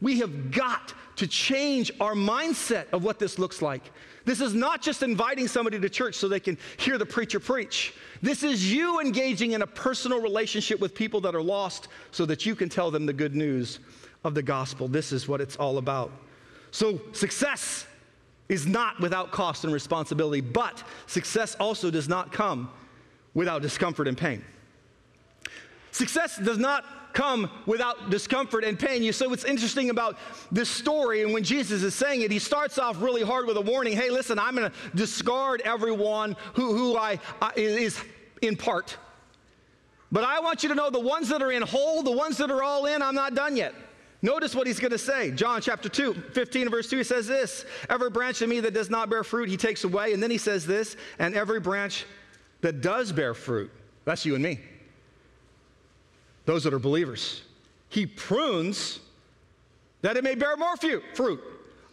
We 0.00 0.18
have 0.20 0.50
got 0.50 0.94
to 1.16 1.26
change 1.26 1.92
our 2.00 2.14
mindset 2.14 2.86
of 2.92 3.04
what 3.04 3.18
this 3.18 3.38
looks 3.38 3.62
like. 3.62 3.90
This 4.24 4.40
is 4.40 4.54
not 4.54 4.82
just 4.82 5.02
inviting 5.02 5.46
somebody 5.48 5.78
to 5.78 5.88
church 5.88 6.14
so 6.14 6.28
they 6.28 6.40
can 6.40 6.58
hear 6.78 6.98
the 6.98 7.06
preacher 7.06 7.38
preach. 7.38 7.94
This 8.22 8.42
is 8.42 8.72
you 8.72 9.00
engaging 9.00 9.52
in 9.52 9.62
a 9.62 9.66
personal 9.66 10.20
relationship 10.20 10.80
with 10.80 10.94
people 10.94 11.20
that 11.22 11.34
are 11.34 11.42
lost 11.42 11.88
so 12.10 12.26
that 12.26 12.46
you 12.46 12.54
can 12.54 12.68
tell 12.68 12.90
them 12.90 13.06
the 13.06 13.12
good 13.12 13.34
news 13.34 13.80
of 14.24 14.34
the 14.34 14.42
gospel. 14.42 14.88
This 14.88 15.12
is 15.12 15.28
what 15.28 15.40
it's 15.40 15.56
all 15.56 15.78
about. 15.78 16.10
So, 16.70 17.00
success 17.12 17.86
is 18.48 18.66
not 18.66 19.00
without 19.00 19.30
cost 19.30 19.64
and 19.64 19.72
responsibility, 19.72 20.40
but 20.40 20.82
success 21.06 21.54
also 21.60 21.90
does 21.90 22.08
not 22.08 22.32
come 22.32 22.70
without 23.34 23.62
discomfort 23.62 24.08
and 24.08 24.16
pain. 24.16 24.44
Success 25.92 26.38
does 26.38 26.58
not 26.58 26.84
come 27.14 27.50
without 27.64 28.10
discomfort 28.10 28.64
and 28.64 28.78
pain. 28.78 29.02
You 29.02 29.12
so 29.12 29.28
what's 29.28 29.44
interesting 29.44 29.90
about 29.90 30.18
this 30.52 30.68
story, 30.68 31.22
and 31.22 31.32
when 31.32 31.44
Jesus 31.44 31.82
is 31.82 31.94
saying 31.94 32.22
it, 32.22 32.30
he 32.30 32.38
starts 32.38 32.78
off 32.78 33.00
really 33.00 33.22
hard 33.22 33.46
with 33.46 33.56
a 33.56 33.60
warning. 33.60 33.96
Hey, 33.96 34.10
listen, 34.10 34.38
I'm 34.38 34.54
going 34.54 34.70
to 34.70 34.76
discard 34.96 35.62
everyone 35.62 36.36
who, 36.54 36.76
who 36.76 36.96
I, 36.96 37.18
I 37.40 37.52
is 37.56 37.98
in 38.42 38.56
part. 38.56 38.96
But 40.12 40.24
I 40.24 40.40
want 40.40 40.62
you 40.62 40.68
to 40.68 40.74
know 40.74 40.90
the 40.90 41.00
ones 41.00 41.28
that 41.30 41.42
are 41.42 41.50
in 41.50 41.62
whole, 41.62 42.02
the 42.02 42.12
ones 42.12 42.36
that 42.36 42.50
are 42.50 42.62
all 42.62 42.86
in, 42.86 43.02
I'm 43.02 43.14
not 43.14 43.34
done 43.34 43.56
yet. 43.56 43.74
Notice 44.22 44.54
what 44.54 44.66
he's 44.66 44.80
going 44.80 44.92
to 44.92 44.98
say. 44.98 45.30
John 45.32 45.60
chapter 45.60 45.88
2, 45.88 46.14
15 46.14 46.70
verse 46.70 46.88
2, 46.88 46.98
he 46.98 47.04
says 47.04 47.26
this 47.26 47.66
Every 47.90 48.10
branch 48.10 48.40
in 48.40 48.48
me 48.48 48.60
that 48.60 48.72
does 48.72 48.88
not 48.88 49.10
bear 49.10 49.22
fruit, 49.22 49.48
he 49.48 49.56
takes 49.56 49.84
away. 49.84 50.12
And 50.12 50.22
then 50.22 50.30
he 50.30 50.38
says 50.38 50.66
this, 50.66 50.96
and 51.18 51.34
every 51.34 51.60
branch 51.60 52.06
that 52.62 52.80
does 52.80 53.12
bear 53.12 53.34
fruit, 53.34 53.70
that's 54.04 54.24
you 54.24 54.34
and 54.34 54.42
me, 54.42 54.60
those 56.44 56.64
that 56.64 56.74
are 56.74 56.78
believers, 56.78 57.42
he 57.88 58.06
prunes 58.06 59.00
that 60.02 60.16
it 60.16 60.24
may 60.24 60.34
bear 60.34 60.56
more 60.56 60.76
fruit. 60.76 61.40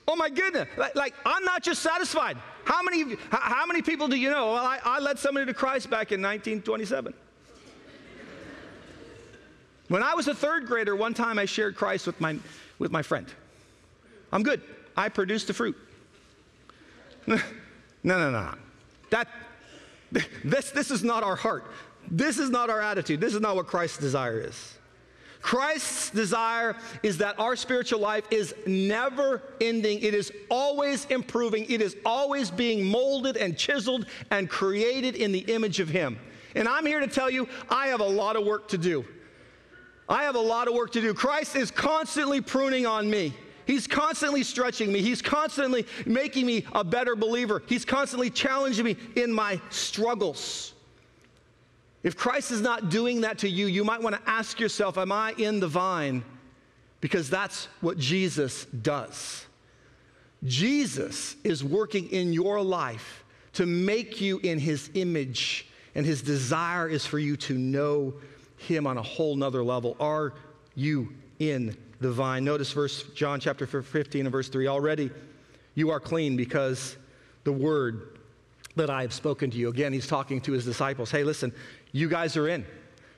Oh 0.07 0.15
my 0.15 0.29
goodness. 0.29 0.67
Like, 0.75 0.95
like, 0.95 1.13
I'm 1.25 1.43
not 1.45 1.63
just 1.63 1.81
satisfied. 1.81 2.37
How 2.65 2.81
many, 2.81 3.15
how 3.29 3.65
many 3.65 3.81
people 3.81 4.07
do 4.07 4.17
you 4.17 4.29
know? 4.29 4.53
Well, 4.53 4.65
I, 4.65 4.79
I 4.83 4.99
led 4.99 5.17
somebody 5.17 5.45
to 5.45 5.53
Christ 5.53 5.89
back 5.89 6.11
in 6.11 6.21
1927. 6.21 7.13
When 9.87 10.03
I 10.03 10.13
was 10.13 10.27
a 10.27 10.35
third 10.35 10.67
grader, 10.67 10.95
one 10.95 11.13
time 11.13 11.37
I 11.37 11.45
shared 11.45 11.75
Christ 11.75 12.07
with 12.07 12.19
my, 12.19 12.37
with 12.79 12.91
my 12.91 13.01
friend. 13.01 13.27
I'm 14.31 14.43
good. 14.43 14.61
I 14.95 15.09
produced 15.09 15.47
the 15.47 15.53
fruit. 15.53 15.77
no, 17.27 17.37
no, 18.03 18.31
no. 18.31 18.55
That, 19.09 19.27
this, 20.43 20.71
this 20.71 20.91
is 20.91 21.03
not 21.03 21.23
our 21.23 21.35
heart. 21.35 21.65
This 22.11 22.37
is 22.37 22.49
not 22.49 22.69
our 22.69 22.81
attitude. 22.81 23.21
This 23.21 23.33
is 23.33 23.39
not 23.39 23.55
what 23.55 23.67
Christ's 23.67 23.97
desire 23.97 24.41
is. 24.41 24.77
Christ's 25.41 26.11
desire 26.11 26.75
is 27.01 27.17
that 27.17 27.39
our 27.39 27.55
spiritual 27.55 27.99
life 27.99 28.25
is 28.29 28.53
never 28.67 29.41
ending. 29.59 29.99
It 30.01 30.13
is 30.13 30.31
always 30.51 31.05
improving. 31.05 31.65
It 31.67 31.81
is 31.81 31.95
always 32.05 32.51
being 32.51 32.85
molded 32.85 33.37
and 33.37 33.57
chiseled 33.57 34.05
and 34.29 34.49
created 34.49 35.15
in 35.15 35.31
the 35.31 35.39
image 35.39 35.79
of 35.79 35.89
Him. 35.89 36.19
And 36.53 36.67
I'm 36.67 36.85
here 36.85 36.99
to 36.99 37.07
tell 37.07 37.29
you, 37.29 37.47
I 37.69 37.87
have 37.87 38.01
a 38.01 38.07
lot 38.07 38.35
of 38.35 38.45
work 38.45 38.67
to 38.67 38.77
do. 38.77 39.05
I 40.07 40.23
have 40.23 40.35
a 40.35 40.39
lot 40.39 40.67
of 40.67 40.73
work 40.73 40.91
to 40.91 41.01
do. 41.01 41.13
Christ 41.13 41.55
is 41.55 41.71
constantly 41.71 42.41
pruning 42.41 42.85
on 42.85 43.09
me. 43.09 43.33
He's 43.65 43.87
constantly 43.87 44.43
stretching 44.43 44.91
me. 44.91 45.01
He's 45.01 45.21
constantly 45.21 45.87
making 46.05 46.45
me 46.45 46.65
a 46.73 46.83
better 46.83 47.15
believer. 47.15 47.63
He's 47.67 47.85
constantly 47.85 48.29
challenging 48.29 48.83
me 48.83 48.97
in 49.15 49.31
my 49.31 49.61
struggles. 49.69 50.73
If 52.03 52.17
Christ 52.17 52.51
is 52.51 52.61
not 52.61 52.89
doing 52.89 53.21
that 53.21 53.39
to 53.39 53.49
you, 53.49 53.67
you 53.67 53.83
might 53.83 54.01
want 54.01 54.15
to 54.15 54.29
ask 54.29 54.59
yourself, 54.59 54.97
Am 54.97 55.11
I 55.11 55.33
in 55.37 55.59
the 55.59 55.67
vine? 55.67 56.23
Because 56.99 57.29
that's 57.29 57.67
what 57.81 57.97
Jesus 57.97 58.65
does. 58.65 59.45
Jesus 60.43 61.35
is 61.43 61.63
working 61.63 62.09
in 62.09 62.33
your 62.33 62.61
life 62.61 63.23
to 63.53 63.65
make 63.65 64.21
you 64.21 64.39
in 64.39 64.57
his 64.57 64.89
image, 64.93 65.67
and 65.93 66.05
his 66.05 66.21
desire 66.21 66.87
is 66.87 67.05
for 67.05 67.19
you 67.19 67.35
to 67.37 67.57
know 67.57 68.13
him 68.57 68.87
on 68.87 68.97
a 68.97 69.01
whole 69.01 69.35
nother 69.35 69.63
level. 69.63 69.95
Are 69.99 70.33
you 70.75 71.13
in 71.39 71.75
the 71.99 72.11
vine? 72.11 72.43
Notice 72.43 72.71
verse 72.71 73.03
John 73.13 73.39
chapter 73.39 73.67
15 73.67 74.21
and 74.21 74.31
verse 74.31 74.49
3. 74.49 74.67
Already 74.67 75.11
you 75.75 75.89
are 75.89 75.99
clean 75.99 76.35
because 76.35 76.97
the 77.43 77.51
word 77.51 78.19
that 78.75 78.89
I 78.89 79.01
have 79.01 79.13
spoken 79.13 79.51
to 79.51 79.57
you. 79.57 79.69
Again, 79.69 79.93
he's 79.93 80.07
talking 80.07 80.39
to 80.41 80.53
his 80.53 80.65
disciples. 80.65 81.11
Hey, 81.11 81.23
listen, 81.23 81.53
you 81.91 82.09
guys 82.09 82.37
are 82.37 82.47
in. 82.47 82.65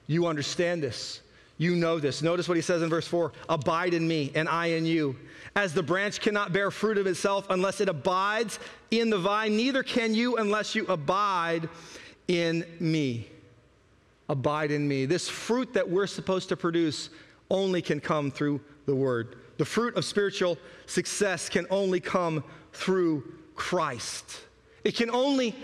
You 0.08 0.28
understand 0.28 0.84
this. 0.84 1.22
You 1.58 1.76
know 1.76 2.00
this. 2.00 2.22
Notice 2.22 2.48
what 2.48 2.56
he 2.56 2.62
says 2.62 2.82
in 2.82 2.90
verse 2.90 3.08
4 3.08 3.32
Abide 3.50 3.94
in 3.94 4.08
me, 4.08 4.32
and 4.36 4.50
I 4.50 4.68
in 4.68 4.86
you. 4.86 5.16
As 5.56 5.74
the 5.74 5.84
branch 5.84 6.20
cannot 6.20 6.52
bear 6.52 6.72
fruit 6.72 6.98
of 6.98 7.06
itself 7.06 7.46
unless 7.50 7.80
it 7.80 7.90
abides 7.90 8.60
in 8.92 9.10
the 9.10 9.20
vine, 9.20 9.56
neither 9.56 9.84
can 9.84 10.14
you 10.14 10.38
unless 10.38 10.74
you 10.74 10.86
abide 10.88 11.70
in 12.28 12.66
me 12.80 13.28
abide 14.30 14.72
in 14.72 14.88
me. 14.88 15.06
This 15.06 15.30
fruit 15.30 15.74
that 15.74 15.90
we're 15.90 16.08
supposed 16.08 16.50
to 16.50 16.58
produce 16.58 17.10
only 17.50 17.82
can 17.82 18.00
come 18.00 18.32
through 18.32 18.62
the 18.86 18.96
word. 18.96 19.38
The 19.58 19.66
fruit 19.66 19.96
of 19.96 20.06
spiritual 20.06 20.58
success 20.86 21.50
can 21.50 21.68
only 21.70 22.00
come 22.00 22.44
through 22.74 23.32
Christ. 23.56 24.42
It 24.84 24.96
can 24.96 25.10
only 25.12 25.56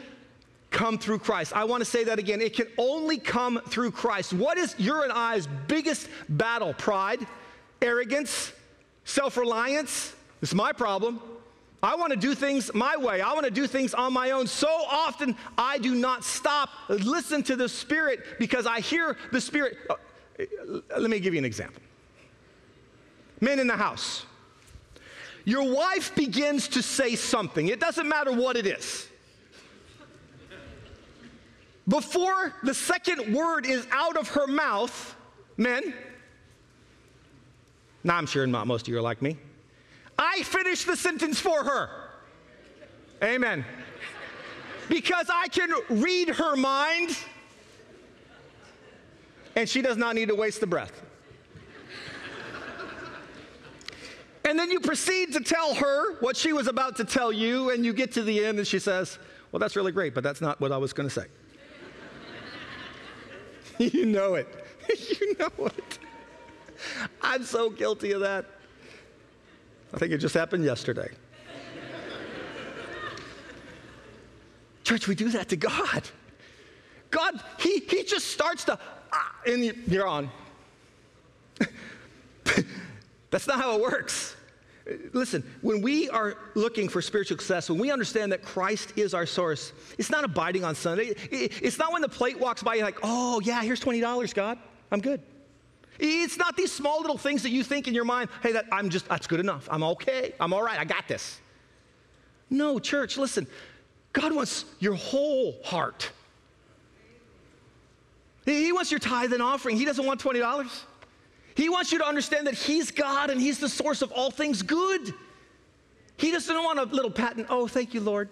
come 0.71 0.97
through 0.97 1.19
Christ. 1.19 1.53
I 1.55 1.63
want 1.63 1.81
to 1.81 1.85
say 1.85 2.03
that 2.05 2.19
again. 2.19 2.41
It 2.41 2.53
can 2.55 2.67
only 2.77 3.17
come 3.17 3.61
through 3.67 3.91
Christ. 3.91 4.33
What 4.33 4.57
is 4.57 4.75
your 4.77 5.03
and 5.03 5.11
I's 5.11 5.47
biggest 5.67 6.07
battle? 6.29 6.73
Pride, 6.73 7.25
arrogance, 7.81 8.53
self 9.05 9.37
reliance? 9.37 10.15
It's 10.41 10.53
my 10.53 10.71
problem. 10.71 11.21
I 11.81 11.95
want 11.95 12.11
to 12.11 12.19
do 12.19 12.35
things 12.35 12.73
my 12.73 12.97
way. 12.97 13.21
I 13.21 13.33
want 13.33 13.45
to 13.45 13.51
do 13.51 13.65
things 13.65 13.93
on 13.93 14.11
my 14.11 14.31
own. 14.31 14.47
So 14.47 14.67
often 14.67 15.35
I 15.57 15.77
do 15.77 15.95
not 15.95 16.23
stop, 16.23 16.69
listen 16.89 17.41
to 17.43 17.55
the 17.55 17.69
Spirit 17.69 18.37
because 18.37 18.65
I 18.65 18.81
hear 18.81 19.15
the 19.31 19.39
Spirit. 19.39 19.77
Uh, 19.89 19.95
let 20.97 21.09
me 21.09 21.19
give 21.19 21.33
you 21.33 21.39
an 21.39 21.45
example. 21.45 21.81
Men 23.41 23.59
in 23.59 23.67
the 23.67 23.77
house, 23.77 24.25
your 25.45 25.73
wife 25.73 26.13
begins 26.15 26.67
to 26.69 26.81
say 26.81 27.15
something, 27.15 27.67
it 27.67 27.79
doesn't 27.79 28.07
matter 28.07 28.33
what 28.33 28.57
it 28.57 28.67
is. 28.67 29.08
Before 31.89 32.53
the 32.61 32.73
second 32.73 33.33
word 33.33 33.65
is 33.65 33.87
out 33.91 34.15
of 34.15 34.29
her 34.29 34.45
mouth, 34.45 35.15
men, 35.57 35.93
now 38.03 38.15
I'm 38.15 38.27
sure 38.27 38.45
not 38.45 38.67
most 38.67 38.83
of 38.83 38.89
you 38.89 38.97
are 38.99 39.01
like 39.01 39.23
me. 39.23 39.37
I 40.17 40.43
finish 40.43 40.83
the 40.83 40.95
sentence 40.95 41.39
for 41.39 41.63
her. 41.63 41.89
Amen. 43.23 43.65
Because 44.87 45.29
I 45.33 45.47
can 45.47 45.71
read 45.89 46.29
her 46.29 46.55
mind, 46.55 47.17
and 49.55 49.67
she 49.67 49.81
does 49.81 49.97
not 49.97 50.13
need 50.13 50.29
to 50.29 50.35
waste 50.35 50.59
the 50.59 50.67
breath. 50.67 51.01
And 54.45 54.57
then 54.57 54.69
you 54.69 54.79
proceed 54.79 55.33
to 55.33 55.41
tell 55.41 55.73
her 55.73 56.19
what 56.19 56.37
she 56.37 56.53
was 56.53 56.67
about 56.67 56.97
to 56.97 57.05
tell 57.05 57.31
you, 57.31 57.71
and 57.71 57.83
you 57.83 57.93
get 57.93 58.11
to 58.13 58.21
the 58.21 58.45
end, 58.45 58.59
and 58.59 58.67
she 58.67 58.79
says, 58.79 59.17
Well, 59.51 59.59
that's 59.59 59.75
really 59.75 59.91
great, 59.91 60.13
but 60.13 60.23
that's 60.23 60.41
not 60.41 60.61
what 60.61 60.71
I 60.71 60.77
was 60.77 60.93
going 60.93 61.09
to 61.09 61.13
say. 61.13 61.25
you 63.93 64.05
know 64.05 64.35
it. 64.35 64.47
you 65.21 65.35
know 65.39 65.65
it. 65.65 65.99
I'm 67.21 67.43
so 67.45 67.69
guilty 67.69 68.11
of 68.11 68.19
that. 68.21 68.45
I 69.93 69.97
think 69.97 70.11
it 70.11 70.17
just 70.17 70.35
happened 70.35 70.65
yesterday. 70.65 71.09
Church, 74.83 75.07
we 75.07 75.15
do 75.15 75.29
that 75.29 75.47
to 75.49 75.55
God. 75.55 76.09
God, 77.09 77.41
he, 77.59 77.79
he 77.79 78.03
just 78.03 78.27
starts 78.27 78.65
to 78.65 78.77
ah, 79.13 79.35
and 79.45 79.63
you're 79.87 80.07
on. 80.07 80.29
That's 83.31 83.47
not 83.47 83.61
how 83.61 83.75
it 83.75 83.81
works. 83.81 84.35
Listen, 85.13 85.43
when 85.61 85.81
we 85.81 86.09
are 86.09 86.35
looking 86.55 86.89
for 86.89 87.01
spiritual 87.01 87.37
success, 87.37 87.69
when 87.69 87.79
we 87.79 87.91
understand 87.91 88.31
that 88.31 88.41
Christ 88.41 88.93
is 88.95 89.13
our 89.13 89.25
source, 89.25 89.73
it's 89.97 90.09
not 90.09 90.23
abiding 90.23 90.63
on 90.63 90.75
Sunday. 90.75 91.13
It's 91.31 91.77
not 91.77 91.93
when 91.93 92.01
the 92.01 92.09
plate 92.09 92.39
walks 92.39 92.63
by, 92.63 92.75
you're 92.75 92.85
like, 92.85 92.99
oh, 93.03 93.39
yeah, 93.41 93.61
here's 93.61 93.81
$20, 93.81 94.33
God. 94.33 94.57
I'm 94.91 95.01
good. 95.01 95.21
It's 95.99 96.37
not 96.37 96.55
these 96.55 96.71
small 96.71 97.01
little 97.01 97.17
things 97.17 97.43
that 97.43 97.49
you 97.49 97.63
think 97.63 97.87
in 97.87 97.93
your 97.93 98.05
mind, 98.05 98.29
hey, 98.41 98.53
that, 98.53 98.65
I'm 98.71 98.89
just, 98.89 99.07
that's 99.07 99.27
good 99.27 99.39
enough. 99.39 99.67
I'm 99.69 99.83
okay. 99.83 100.33
I'm 100.39 100.53
all 100.53 100.63
right. 100.63 100.79
I 100.79 100.85
got 100.85 101.07
this. 101.07 101.39
No, 102.49 102.79
church, 102.79 103.17
listen. 103.17 103.47
God 104.13 104.33
wants 104.33 104.65
your 104.79 104.95
whole 104.95 105.59
heart. 105.63 106.09
He 108.45 108.71
wants 108.71 108.91
your 108.91 108.99
tithe 108.99 109.33
and 109.33 109.43
offering. 109.43 109.77
He 109.77 109.85
doesn't 109.85 110.05
want 110.05 110.19
$20. 110.19 110.83
He 111.59 111.67
wants 111.67 111.91
you 111.91 111.97
to 111.97 112.07
understand 112.07 112.47
that 112.47 112.53
He's 112.53 112.89
God 112.89 113.29
and 113.29 113.41
He's 113.41 113.59
the 113.59 113.67
source 113.67 114.01
of 114.01 114.13
all 114.13 114.31
things 114.31 114.61
good. 114.61 115.13
He 116.15 116.31
doesn't 116.31 116.55
want 116.55 116.79
a 116.79 116.83
little 116.83 117.11
patent, 117.11 117.47
oh, 117.49 117.67
thank 117.67 117.93
you, 117.93 117.99
Lord. 117.99 118.29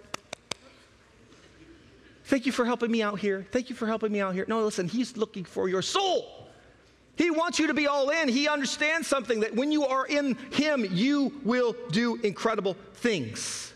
Thank 2.24 2.46
you 2.46 2.54
for 2.54 2.64
helping 2.64 2.90
me 2.90 3.02
out 3.02 3.20
here. 3.20 3.46
Thank 3.52 3.70
you 3.70 3.76
for 3.76 3.86
helping 3.86 4.14
me 4.14 4.22
out 4.22 4.34
here. 4.34 4.46
No, 4.48 4.64
listen, 4.64 4.88
He's 4.88 5.18
looking 5.18 5.44
for 5.44 5.68
your 5.68 5.82
soul. 5.82 6.48
He 7.18 7.30
wants 7.30 7.60
you 7.60 7.68
to 7.68 7.74
be 7.74 7.86
all 7.86 8.12
in. 8.12 8.30
He 8.30 8.48
understands 8.48 9.10
something 9.10 9.42
that 9.42 9.54
when 9.54 9.74
you 9.74 9.86
are 9.86 10.06
in 10.08 10.36
Him, 10.54 10.88
you 10.90 11.34
will 11.44 11.76
do 11.92 12.16
incredible 12.24 12.78
things. 12.94 13.74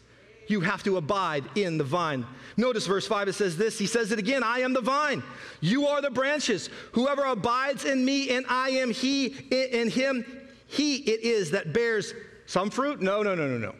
You 0.47 0.61
have 0.61 0.83
to 0.83 0.97
abide 0.97 1.45
in 1.55 1.77
the 1.77 1.83
vine. 1.83 2.25
Notice 2.57 2.85
verse 2.85 3.07
5, 3.07 3.29
it 3.29 3.33
says 3.33 3.57
this. 3.57 3.79
He 3.79 3.87
says 3.87 4.11
it 4.11 4.19
again 4.19 4.43
I 4.43 4.59
am 4.59 4.73
the 4.73 4.81
vine, 4.81 5.23
you 5.61 5.87
are 5.87 6.01
the 6.01 6.11
branches. 6.11 6.69
Whoever 6.93 7.23
abides 7.23 7.85
in 7.85 8.03
me 8.03 8.29
and 8.35 8.45
I 8.49 8.69
am 8.71 8.91
he 8.91 9.27
in 9.51 9.89
him, 9.89 10.25
he 10.67 10.97
it 10.97 11.21
is 11.21 11.51
that 11.51 11.73
bears 11.73 12.13
some 12.45 12.69
fruit? 12.69 13.01
No, 13.01 13.23
no, 13.23 13.35
no, 13.35 13.47
no, 13.47 13.57
no. 13.57 13.75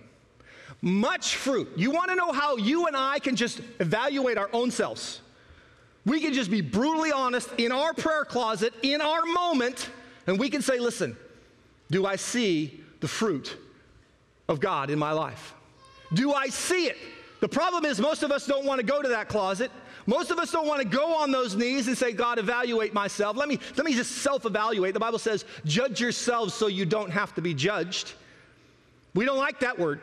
Much 0.82 1.36
fruit. 1.36 1.70
You 1.76 1.92
want 1.92 2.10
to 2.10 2.16
know 2.16 2.32
how 2.32 2.58
you 2.58 2.88
and 2.88 2.96
I 2.96 3.20
can 3.20 3.36
just 3.36 3.62
evaluate 3.80 4.38
our 4.38 4.50
own 4.54 4.72
selves? 4.72 5.22
We 6.06 6.20
can 6.20 6.34
just 6.34 6.50
be 6.50 6.62
brutally 6.62 7.12
honest 7.12 7.50
in 7.58 7.72
our 7.72 7.94
prayer 7.94 8.26
closet, 8.26 8.74
in 8.82 9.02
our 9.02 9.24
moment, 9.26 9.90
and 10.26 10.40
we 10.40 10.50
can 10.50 10.62
say, 10.62 10.80
listen, 10.80 11.16
do 11.92 12.06
I 12.06 12.16
see 12.16 12.82
the 13.02 13.08
fruit 13.08 13.56
of 14.48 14.60
God 14.60 14.90
in 14.90 14.98
my 14.98 15.12
life? 15.12 15.54
Do 16.14 16.34
I 16.34 16.48
see 16.48 16.88
it? 16.88 16.98
The 17.40 17.50
problem 17.50 17.86
is, 17.86 18.00
most 18.00 18.22
of 18.24 18.32
us 18.32 18.46
don't 18.46 18.66
want 18.66 18.80
to 18.80 18.86
go 18.86 19.02
to 19.02 19.08
that 19.10 19.28
closet. 19.28 19.72
Most 20.06 20.32
of 20.32 20.38
us 20.38 20.52
don't 20.52 20.68
want 20.68 20.82
to 20.82 20.88
go 20.88 21.16
on 21.16 21.32
those 21.32 21.56
knees 21.56 21.88
and 21.88 21.98
say, 21.98 22.12
God, 22.12 22.38
evaluate 22.38 22.94
myself. 22.94 23.36
Let 23.38 23.50
me, 23.50 23.60
let 23.78 23.86
me 23.86 23.94
just 23.94 24.12
self 24.18 24.46
evaluate. 24.46 24.94
The 24.94 25.00
Bible 25.00 25.20
says, 25.20 25.46
judge 25.66 26.00
yourselves 26.00 26.54
so 26.54 26.68
you 26.68 26.86
don't 26.86 27.12
have 27.12 27.34
to 27.36 27.42
be 27.42 27.54
judged. 27.54 28.14
We 29.14 29.26
don't 29.26 29.38
like 29.38 29.60
that 29.60 29.78
word. 29.78 30.02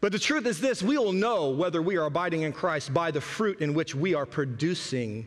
But 0.00 0.12
the 0.12 0.18
truth 0.18 0.46
is 0.46 0.60
this 0.60 0.82
we 0.82 0.96
will 0.96 1.12
know 1.12 1.50
whether 1.50 1.82
we 1.82 1.96
are 1.96 2.06
abiding 2.06 2.42
in 2.42 2.52
Christ 2.52 2.94
by 2.94 3.10
the 3.10 3.20
fruit 3.20 3.60
in 3.60 3.74
which 3.74 3.94
we 3.94 4.14
are 4.14 4.26
producing. 4.26 5.26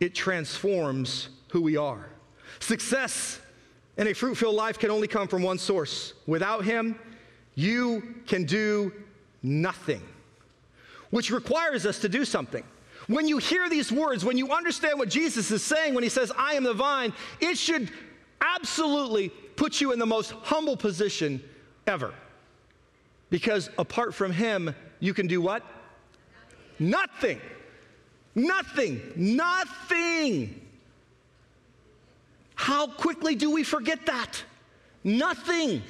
It 0.00 0.14
transforms 0.14 1.28
who 1.50 1.60
we 1.62 1.76
are. 1.76 2.08
Success 2.60 3.40
in 3.96 4.08
a 4.08 4.12
fruit 4.12 4.36
filled 4.36 4.56
life 4.56 4.78
can 4.78 4.90
only 4.90 5.08
come 5.08 5.28
from 5.28 5.42
one 5.42 5.58
source. 5.58 6.14
Without 6.26 6.64
Him, 6.64 6.98
you 7.54 8.14
can 8.26 8.44
do 8.44 8.92
nothing, 9.42 10.02
which 11.10 11.30
requires 11.30 11.86
us 11.86 12.00
to 12.00 12.08
do 12.08 12.24
something. 12.24 12.64
When 13.06 13.28
you 13.28 13.38
hear 13.38 13.68
these 13.68 13.92
words, 13.92 14.24
when 14.24 14.38
you 14.38 14.52
understand 14.52 14.98
what 14.98 15.08
Jesus 15.08 15.50
is 15.50 15.62
saying 15.62 15.94
when 15.94 16.02
he 16.02 16.08
says, 16.08 16.32
I 16.36 16.54
am 16.54 16.64
the 16.64 16.74
vine, 16.74 17.12
it 17.40 17.58
should 17.58 17.90
absolutely 18.40 19.28
put 19.28 19.80
you 19.80 19.92
in 19.92 19.98
the 19.98 20.06
most 20.06 20.32
humble 20.32 20.76
position 20.76 21.42
ever. 21.86 22.14
Because 23.30 23.68
apart 23.78 24.14
from 24.14 24.32
him, 24.32 24.74
you 25.00 25.12
can 25.12 25.26
do 25.26 25.40
what? 25.40 25.62
Nothing. 26.78 27.40
Nothing. 28.34 29.00
Nothing. 29.16 30.60
How 32.54 32.86
quickly 32.86 33.34
do 33.34 33.50
we 33.50 33.64
forget 33.64 34.06
that? 34.06 34.42
Nothing. 35.02 35.82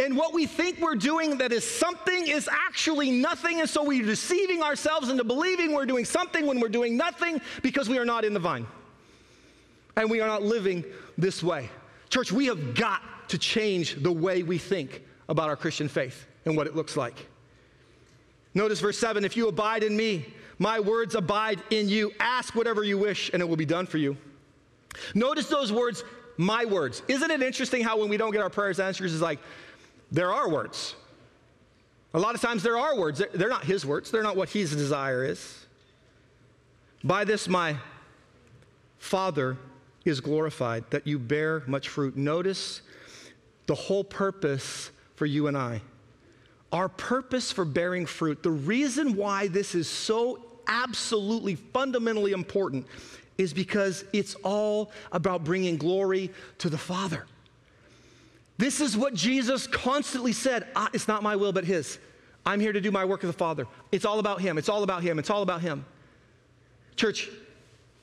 And 0.00 0.16
what 0.16 0.32
we 0.32 0.46
think 0.46 0.80
we're 0.80 0.94
doing 0.94 1.36
that 1.38 1.52
is 1.52 1.62
something 1.62 2.26
is 2.26 2.48
actually 2.50 3.10
nothing. 3.10 3.60
And 3.60 3.68
so 3.68 3.84
we're 3.84 4.04
deceiving 4.04 4.62
ourselves 4.62 5.10
into 5.10 5.24
believing 5.24 5.72
we're 5.72 5.84
doing 5.84 6.06
something 6.06 6.46
when 6.46 6.58
we're 6.58 6.70
doing 6.70 6.96
nothing 6.96 7.38
because 7.62 7.86
we 7.86 7.98
are 7.98 8.06
not 8.06 8.24
in 8.24 8.32
the 8.32 8.40
vine. 8.40 8.66
And 9.96 10.10
we 10.10 10.22
are 10.22 10.26
not 10.26 10.42
living 10.42 10.84
this 11.18 11.42
way. 11.42 11.68
Church, 12.08 12.32
we 12.32 12.46
have 12.46 12.74
got 12.74 13.02
to 13.28 13.36
change 13.36 14.02
the 14.02 14.10
way 14.10 14.42
we 14.42 14.56
think 14.56 15.02
about 15.28 15.50
our 15.50 15.56
Christian 15.56 15.86
faith 15.86 16.26
and 16.46 16.56
what 16.56 16.66
it 16.66 16.74
looks 16.74 16.96
like. 16.96 17.26
Notice 18.54 18.80
verse 18.80 18.98
7 18.98 19.22
if 19.24 19.36
you 19.36 19.48
abide 19.48 19.82
in 19.82 19.94
me, 19.94 20.32
my 20.58 20.80
words 20.80 21.14
abide 21.14 21.62
in 21.70 21.88
you. 21.90 22.12
Ask 22.18 22.54
whatever 22.54 22.82
you 22.82 22.96
wish, 22.96 23.30
and 23.32 23.42
it 23.42 23.48
will 23.48 23.56
be 23.56 23.66
done 23.66 23.86
for 23.86 23.98
you. 23.98 24.16
Notice 25.14 25.46
those 25.46 25.72
words, 25.72 26.04
my 26.36 26.64
words. 26.64 27.02
Isn't 27.06 27.30
it 27.30 27.42
interesting 27.42 27.82
how 27.82 27.98
when 27.98 28.08
we 28.08 28.16
don't 28.16 28.32
get 28.32 28.42
our 28.42 28.50
prayers 28.50 28.80
answered, 28.80 29.04
it's 29.10 29.20
like, 29.20 29.38
there 30.10 30.32
are 30.32 30.48
words. 30.48 30.94
A 32.12 32.18
lot 32.18 32.34
of 32.34 32.40
times 32.40 32.62
there 32.62 32.78
are 32.78 32.96
words. 32.96 33.22
They're 33.32 33.48
not 33.48 33.64
his 33.64 33.86
words, 33.86 34.10
they're 34.10 34.22
not 34.22 34.36
what 34.36 34.48
his 34.48 34.74
desire 34.74 35.24
is. 35.24 35.66
By 37.02 37.24
this, 37.24 37.48
my 37.48 37.76
Father 38.98 39.56
is 40.04 40.20
glorified, 40.20 40.84
that 40.90 41.06
you 41.06 41.18
bear 41.18 41.62
much 41.66 41.88
fruit. 41.88 42.16
Notice 42.16 42.82
the 43.66 43.74
whole 43.74 44.04
purpose 44.04 44.90
for 45.16 45.26
you 45.26 45.46
and 45.46 45.56
I. 45.56 45.80
Our 46.72 46.88
purpose 46.88 47.50
for 47.52 47.64
bearing 47.64 48.06
fruit, 48.06 48.42
the 48.42 48.50
reason 48.50 49.16
why 49.16 49.48
this 49.48 49.74
is 49.74 49.88
so 49.88 50.40
absolutely 50.66 51.56
fundamentally 51.56 52.32
important 52.32 52.86
is 53.38 53.52
because 53.52 54.04
it's 54.12 54.34
all 54.36 54.92
about 55.12 55.44
bringing 55.44 55.76
glory 55.76 56.30
to 56.58 56.68
the 56.68 56.78
Father. 56.78 57.26
This 58.60 58.82
is 58.82 58.94
what 58.94 59.14
Jesus 59.14 59.66
constantly 59.66 60.34
said 60.34 60.68
ah, 60.76 60.90
It's 60.92 61.08
not 61.08 61.22
my 61.22 61.34
will, 61.34 61.50
but 61.50 61.64
His. 61.64 61.98
I'm 62.44 62.60
here 62.60 62.74
to 62.74 62.80
do 62.80 62.90
my 62.90 63.06
work 63.06 63.22
of 63.22 63.28
the 63.28 63.38
Father. 63.38 63.66
It's 63.90 64.04
all 64.04 64.18
about 64.18 64.42
Him. 64.42 64.58
It's 64.58 64.68
all 64.68 64.82
about 64.82 65.02
Him. 65.02 65.18
It's 65.18 65.30
all 65.30 65.40
about 65.40 65.62
Him. 65.62 65.86
Church, 66.94 67.30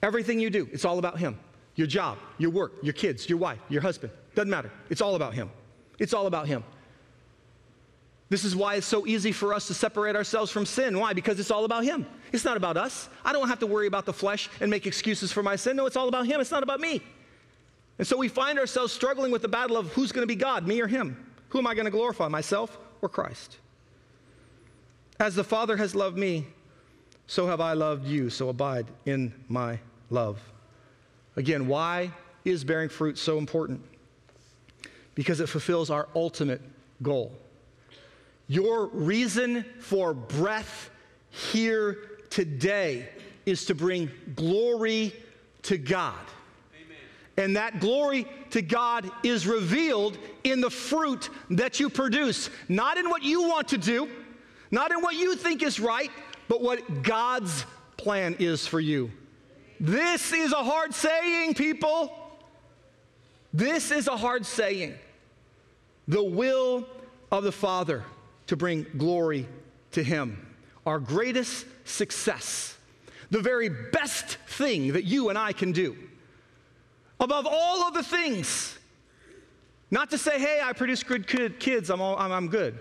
everything 0.02 0.40
you 0.40 0.50
do, 0.50 0.68
it's 0.74 0.84
all 0.84 0.98
about 0.98 1.20
Him. 1.20 1.38
Your 1.76 1.86
job, 1.86 2.18
your 2.40 2.50
work, 2.50 2.74
your 2.82 2.94
kids, 2.94 3.30
your 3.30 3.38
wife, 3.38 3.60
your 3.70 3.84
husband, 3.84 4.12
doesn't 4.34 4.50
matter. 4.50 4.72
It's 4.90 5.00
all 5.00 5.14
about 5.14 5.36
Him. 5.36 5.52
It's 6.00 6.16
all 6.16 6.26
about 6.26 6.48
Him. 6.48 6.64
This 8.30 8.44
is 8.44 8.56
why 8.56 8.76
it's 8.76 8.88
so 8.88 9.06
easy 9.06 9.32
for 9.32 9.54
us 9.54 9.68
to 9.68 9.76
separate 9.76 10.16
ourselves 10.16 10.52
from 10.52 10.66
sin. 10.66 10.98
Why? 10.98 11.14
Because 11.14 11.40
it's 11.40 11.52
all 11.52 11.66
about 11.66 11.84
Him. 11.84 12.08
It's 12.32 12.46
not 12.46 12.58
about 12.58 12.78
us. 12.78 13.10
I 13.24 13.32
don't 13.32 13.48
have 13.48 13.60
to 13.60 13.68
worry 13.68 13.86
about 13.86 14.08
the 14.08 14.14
flesh 14.14 14.50
and 14.60 14.72
make 14.72 14.88
excuses 14.88 15.32
for 15.32 15.44
my 15.44 15.56
sin. 15.56 15.76
No, 15.76 15.86
it's 15.86 15.96
all 15.96 16.08
about 16.08 16.26
Him. 16.26 16.42
It's 16.42 16.52
not 16.52 16.64
about 16.64 16.80
me. 16.80 17.04
And 17.98 18.08
so 18.08 18.18
we 18.18 18.28
find 18.28 18.60
ourselves 18.60 18.94
struggling 18.94 19.32
with 19.32 19.42
the 19.42 19.48
battle 19.48 19.78
of 19.78 19.88
who's 19.94 20.12
going 20.12 20.24
to 20.24 20.28
be 20.28 20.36
God, 20.36 20.68
me 20.68 20.82
or 20.82 20.88
him? 20.88 21.32
Who 21.50 21.60
am 21.60 21.68
I 21.68 21.74
going 21.74 21.86
to 21.86 21.92
glorify, 21.92 22.28
myself 22.28 22.78
or 23.02 23.10
Christ? 23.10 23.58
As 25.20 25.36
the 25.36 25.44
Father 25.44 25.78
has 25.78 25.96
loved 25.96 26.18
me, 26.18 26.46
so 27.26 27.48
have 27.48 27.60
I 27.60 27.74
loved 27.74 28.06
you, 28.08 28.30
so 28.30 28.50
abide 28.50 28.86
in 29.06 29.34
my 29.48 29.80
love. 30.10 30.40
Again, 31.36 31.68
why 31.68 32.12
is 32.46 32.64
bearing 32.64 32.90
fruit 32.90 33.18
so 33.18 33.38
important? 33.38 33.82
Because 35.16 35.40
it 35.40 35.50
fulfills 35.50 35.90
our 35.90 36.08
ultimate 36.16 36.62
goal. 37.02 37.32
Your 38.48 38.88
reason 38.88 39.66
for 39.80 40.14
breath 40.14 40.90
here 41.30 41.98
today 42.30 43.10
is 43.46 43.66
to 43.66 43.76
bring 43.76 44.12
glory 44.36 45.14
to 45.64 45.78
God. 45.78 46.16
And 47.38 47.56
that 47.56 47.80
glory 47.80 48.28
to 48.50 48.64
God 48.64 49.10
is 49.24 49.46
revealed 49.46 50.18
in 50.44 50.60
the 50.60 50.72
fruit 50.72 51.30
that 51.52 51.80
you 51.80 51.90
produce, 51.90 52.50
not 52.68 52.98
in 52.98 53.10
what 53.10 53.22
you 53.22 53.44
want 53.44 53.68
to 53.70 53.78
do, 53.78 54.10
not 54.72 54.92
in 54.92 55.02
what 55.02 55.16
you 55.16 55.36
think 55.36 55.62
is 55.62 55.80
right, 55.80 56.10
but 56.48 56.62
what 56.62 57.04
God's 57.04 57.66
plan 57.96 58.36
is 58.40 58.66
for 58.66 58.80
you. 58.80 59.12
This 59.80 60.34
is 60.34 60.52
a 60.52 60.64
hard 60.64 60.96
saying, 60.96 61.54
people. 61.54 62.12
This 63.54 63.92
is 63.92 64.08
a 64.08 64.18
hard 64.18 64.46
saying. 64.46 64.96
The 66.08 66.24
will 66.24 66.88
of 67.32 67.44
the 67.44 67.52
Father 67.52 68.04
to 68.48 68.56
bring 68.56 68.88
glory 68.98 69.48
to 69.92 70.04
Him. 70.04 70.56
Our 70.88 71.00
greatest 71.00 71.66
success, 71.86 72.76
the 73.30 73.42
very 73.42 73.70
best 73.70 74.38
thing 74.48 74.94
that 74.94 75.04
you 75.04 75.30
and 75.30 75.38
I 75.38 75.54
can 75.54 75.72
do 75.72 75.96
above 77.20 77.46
all 77.46 77.84
other 77.84 78.04
things. 78.04 78.78
Not 79.90 80.10
to 80.12 80.18
say, 80.18 80.40
hey, 80.40 80.60
I 80.62 80.74
produce 80.74 81.04
good 81.04 81.28
kids, 81.60 81.90
I'm, 81.90 82.02
all, 82.02 82.18
I'm, 82.18 82.32
I'm 82.32 82.48
good. 82.50 82.80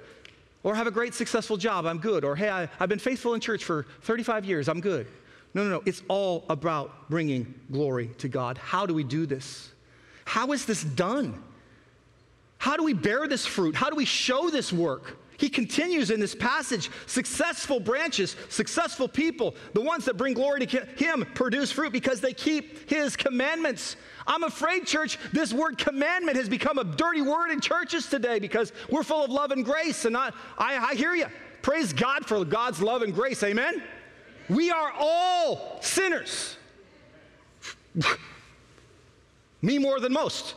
Or 0.62 0.74
have 0.74 0.88
a 0.88 0.90
great 0.90 1.14
successful 1.14 1.56
job, 1.56 1.86
I'm 1.86 1.98
good. 1.98 2.24
Or 2.24 2.34
hey, 2.34 2.50
I, 2.50 2.68
I've 2.80 2.88
been 2.88 2.98
faithful 2.98 3.34
in 3.34 3.40
church 3.40 3.64
for 3.64 3.86
35 4.02 4.44
years, 4.44 4.68
I'm 4.68 4.80
good. 4.80 5.06
No, 5.54 5.64
no, 5.64 5.70
no. 5.70 5.82
It's 5.86 6.02
all 6.08 6.44
about 6.50 7.08
bringing 7.08 7.54
glory 7.72 8.10
to 8.18 8.28
God. 8.28 8.58
How 8.58 8.84
do 8.84 8.92
we 8.92 9.04
do 9.04 9.24
this? 9.24 9.70
How 10.26 10.52
is 10.52 10.66
this 10.66 10.82
done? 10.82 11.42
How 12.58 12.76
do 12.76 12.82
we 12.82 12.92
bear 12.92 13.26
this 13.28 13.46
fruit? 13.46 13.74
How 13.74 13.88
do 13.88 13.96
we 13.96 14.04
show 14.04 14.50
this 14.50 14.72
work? 14.72 15.16
He 15.38 15.48
continues 15.48 16.10
in 16.10 16.20
this 16.20 16.34
passage 16.34 16.90
successful 17.06 17.78
branches, 17.80 18.36
successful 18.48 19.08
people, 19.08 19.54
the 19.74 19.80
ones 19.80 20.04
that 20.06 20.16
bring 20.16 20.34
glory 20.34 20.66
to 20.66 20.86
Him 20.96 21.26
produce 21.34 21.70
fruit 21.70 21.92
because 21.92 22.20
they 22.20 22.32
keep 22.32 22.88
His 22.88 23.16
commandments. 23.16 23.96
I'm 24.26 24.44
afraid, 24.44 24.86
church, 24.86 25.18
this 25.32 25.52
word 25.52 25.78
commandment 25.78 26.36
has 26.36 26.48
become 26.48 26.78
a 26.78 26.84
dirty 26.84 27.22
word 27.22 27.50
in 27.50 27.60
churches 27.60 28.06
today 28.06 28.38
because 28.38 28.72
we're 28.90 29.02
full 29.02 29.24
of 29.24 29.30
love 29.30 29.50
and 29.50 29.64
grace. 29.64 30.04
And 30.04 30.16
I, 30.16 30.30
I, 30.58 30.76
I 30.78 30.94
hear 30.94 31.14
you. 31.14 31.26
Praise 31.62 31.92
God 31.92 32.26
for 32.26 32.44
God's 32.44 32.80
love 32.80 33.02
and 33.02 33.12
grace. 33.12 33.42
Amen? 33.42 33.82
We 34.48 34.70
are 34.70 34.92
all 34.96 35.78
sinners. 35.80 36.56
Me 39.62 39.78
more 39.78 39.98
than 39.98 40.12
most. 40.12 40.54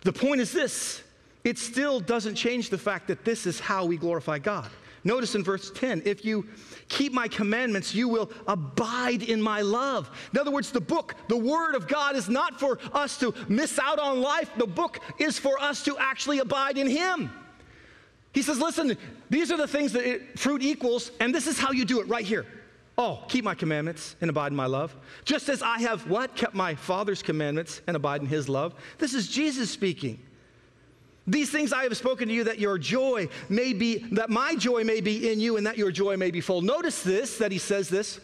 The 0.00 0.12
point 0.12 0.40
is 0.40 0.52
this 0.52 1.03
it 1.44 1.58
still 1.58 2.00
doesn't 2.00 2.34
change 2.34 2.70
the 2.70 2.78
fact 2.78 3.06
that 3.08 3.24
this 3.24 3.46
is 3.46 3.60
how 3.60 3.84
we 3.84 3.96
glorify 3.96 4.38
God. 4.38 4.70
Notice 5.04 5.34
in 5.34 5.44
verse 5.44 5.70
10 5.70 6.02
if 6.06 6.24
you 6.24 6.48
keep 6.88 7.12
my 7.12 7.28
commandments, 7.28 7.94
you 7.94 8.08
will 8.08 8.30
abide 8.48 9.22
in 9.22 9.40
my 9.40 9.60
love. 9.60 10.10
In 10.32 10.40
other 10.40 10.50
words, 10.50 10.70
the 10.70 10.80
book, 10.80 11.14
the 11.28 11.36
word 11.36 11.74
of 11.74 11.86
God, 11.86 12.16
is 12.16 12.28
not 12.28 12.58
for 12.58 12.78
us 12.92 13.18
to 13.18 13.34
miss 13.48 13.78
out 13.78 13.98
on 13.98 14.22
life, 14.22 14.50
the 14.56 14.66
book 14.66 14.98
is 15.18 15.38
for 15.38 15.60
us 15.60 15.84
to 15.84 15.96
actually 15.98 16.38
abide 16.38 16.78
in 16.78 16.88
Him. 16.88 17.30
He 18.32 18.42
says, 18.42 18.58
Listen, 18.58 18.96
these 19.28 19.52
are 19.52 19.58
the 19.58 19.68
things 19.68 19.92
that 19.92 20.04
it, 20.06 20.38
fruit 20.38 20.62
equals, 20.62 21.10
and 21.20 21.34
this 21.34 21.46
is 21.46 21.58
how 21.58 21.72
you 21.72 21.84
do 21.84 22.00
it 22.00 22.08
right 22.08 22.24
here. 22.24 22.46
Oh, 22.96 23.24
keep 23.28 23.44
my 23.44 23.54
commandments 23.54 24.16
and 24.20 24.30
abide 24.30 24.52
in 24.52 24.56
my 24.56 24.66
love. 24.66 24.94
Just 25.24 25.48
as 25.48 25.62
I 25.62 25.80
have 25.80 26.08
what? 26.08 26.36
Kept 26.36 26.54
my 26.54 26.76
Father's 26.76 27.22
commandments 27.22 27.82
and 27.86 27.96
abide 27.96 28.20
in 28.20 28.28
his 28.28 28.48
love. 28.48 28.74
This 28.98 29.14
is 29.14 29.28
Jesus 29.28 29.68
speaking. 29.70 30.20
These 31.26 31.50
things 31.50 31.72
I 31.72 31.84
have 31.84 31.96
spoken 31.96 32.28
to 32.28 32.34
you 32.34 32.44
that 32.44 32.58
your 32.58 32.76
joy 32.76 33.28
may 33.48 33.72
be, 33.72 33.98
that 34.12 34.28
my 34.28 34.56
joy 34.56 34.84
may 34.84 35.00
be 35.00 35.30
in 35.32 35.40
you 35.40 35.56
and 35.56 35.66
that 35.66 35.78
your 35.78 35.90
joy 35.90 36.16
may 36.16 36.30
be 36.30 36.40
full. 36.40 36.60
Notice 36.60 37.02
this, 37.02 37.38
that 37.38 37.50
he 37.50 37.58
says 37.58 37.88
this. 37.88 38.20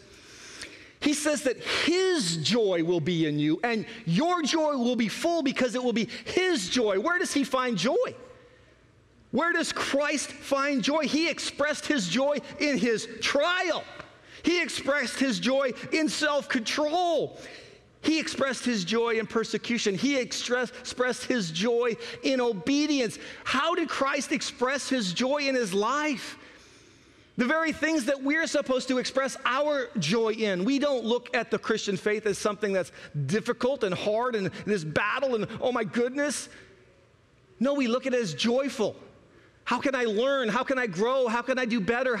He 0.99 1.15
says 1.15 1.41
that 1.43 1.57
his 1.57 2.37
joy 2.37 2.83
will 2.83 2.99
be 2.99 3.25
in 3.25 3.39
you 3.39 3.59
and 3.63 3.87
your 4.05 4.43
joy 4.43 4.77
will 4.77 4.95
be 4.95 5.07
full 5.07 5.41
because 5.41 5.73
it 5.73 5.83
will 5.83 5.93
be 5.93 6.09
his 6.25 6.69
joy. 6.69 6.99
Where 6.99 7.17
does 7.17 7.33
he 7.33 7.43
find 7.43 7.75
joy? 7.75 7.95
Where 9.31 9.51
does 9.51 9.71
Christ 9.71 10.29
find 10.29 10.83
joy? 10.83 11.07
He 11.07 11.27
expressed 11.27 11.87
his 11.87 12.07
joy 12.07 12.37
in 12.59 12.77
his 12.77 13.07
trial. 13.19 13.83
He 14.43 14.61
expressed 14.61 15.19
his 15.19 15.39
joy 15.39 15.71
in 15.91 16.07
self 16.07 16.47
control. 16.49 17.39
He 18.01 18.19
expressed 18.19 18.65
his 18.65 18.83
joy 18.83 19.19
in 19.19 19.27
persecution. 19.27 19.95
He 19.95 20.17
expressed 20.17 21.25
his 21.25 21.51
joy 21.51 21.95
in 22.23 22.41
obedience. 22.41 23.19
How 23.43 23.75
did 23.75 23.89
Christ 23.89 24.31
express 24.31 24.89
his 24.89 25.13
joy 25.13 25.47
in 25.47 25.55
his 25.55 25.73
life? 25.73 26.37
The 27.37 27.45
very 27.45 27.71
things 27.71 28.05
that 28.05 28.21
we're 28.21 28.47
supposed 28.47 28.87
to 28.89 28.97
express 28.97 29.37
our 29.45 29.87
joy 29.99 30.33
in. 30.33 30.65
We 30.65 30.79
don't 30.79 31.05
look 31.05 31.35
at 31.35 31.49
the 31.49 31.57
Christian 31.59 31.95
faith 31.95 32.25
as 32.25 32.37
something 32.37 32.73
that's 32.73 32.91
difficult 33.27 33.83
and 33.83 33.93
hard 33.93 34.35
and 34.35 34.51
this 34.65 34.83
battle 34.83 35.35
and 35.35 35.47
oh 35.61 35.71
my 35.71 35.83
goodness. 35.83 36.49
No, 37.59 37.75
we 37.75 37.87
look 37.87 38.07
at 38.07 38.13
it 38.13 38.21
as 38.21 38.33
joyful. 38.33 38.95
How 39.63 39.79
can 39.79 39.93
I 39.93 40.05
learn? 40.05 40.49
How 40.49 40.63
can 40.63 40.79
I 40.79 40.87
grow? 40.87 41.27
How 41.27 41.43
can 41.43 41.59
I 41.59 41.65
do 41.65 41.79
better? 41.79 42.19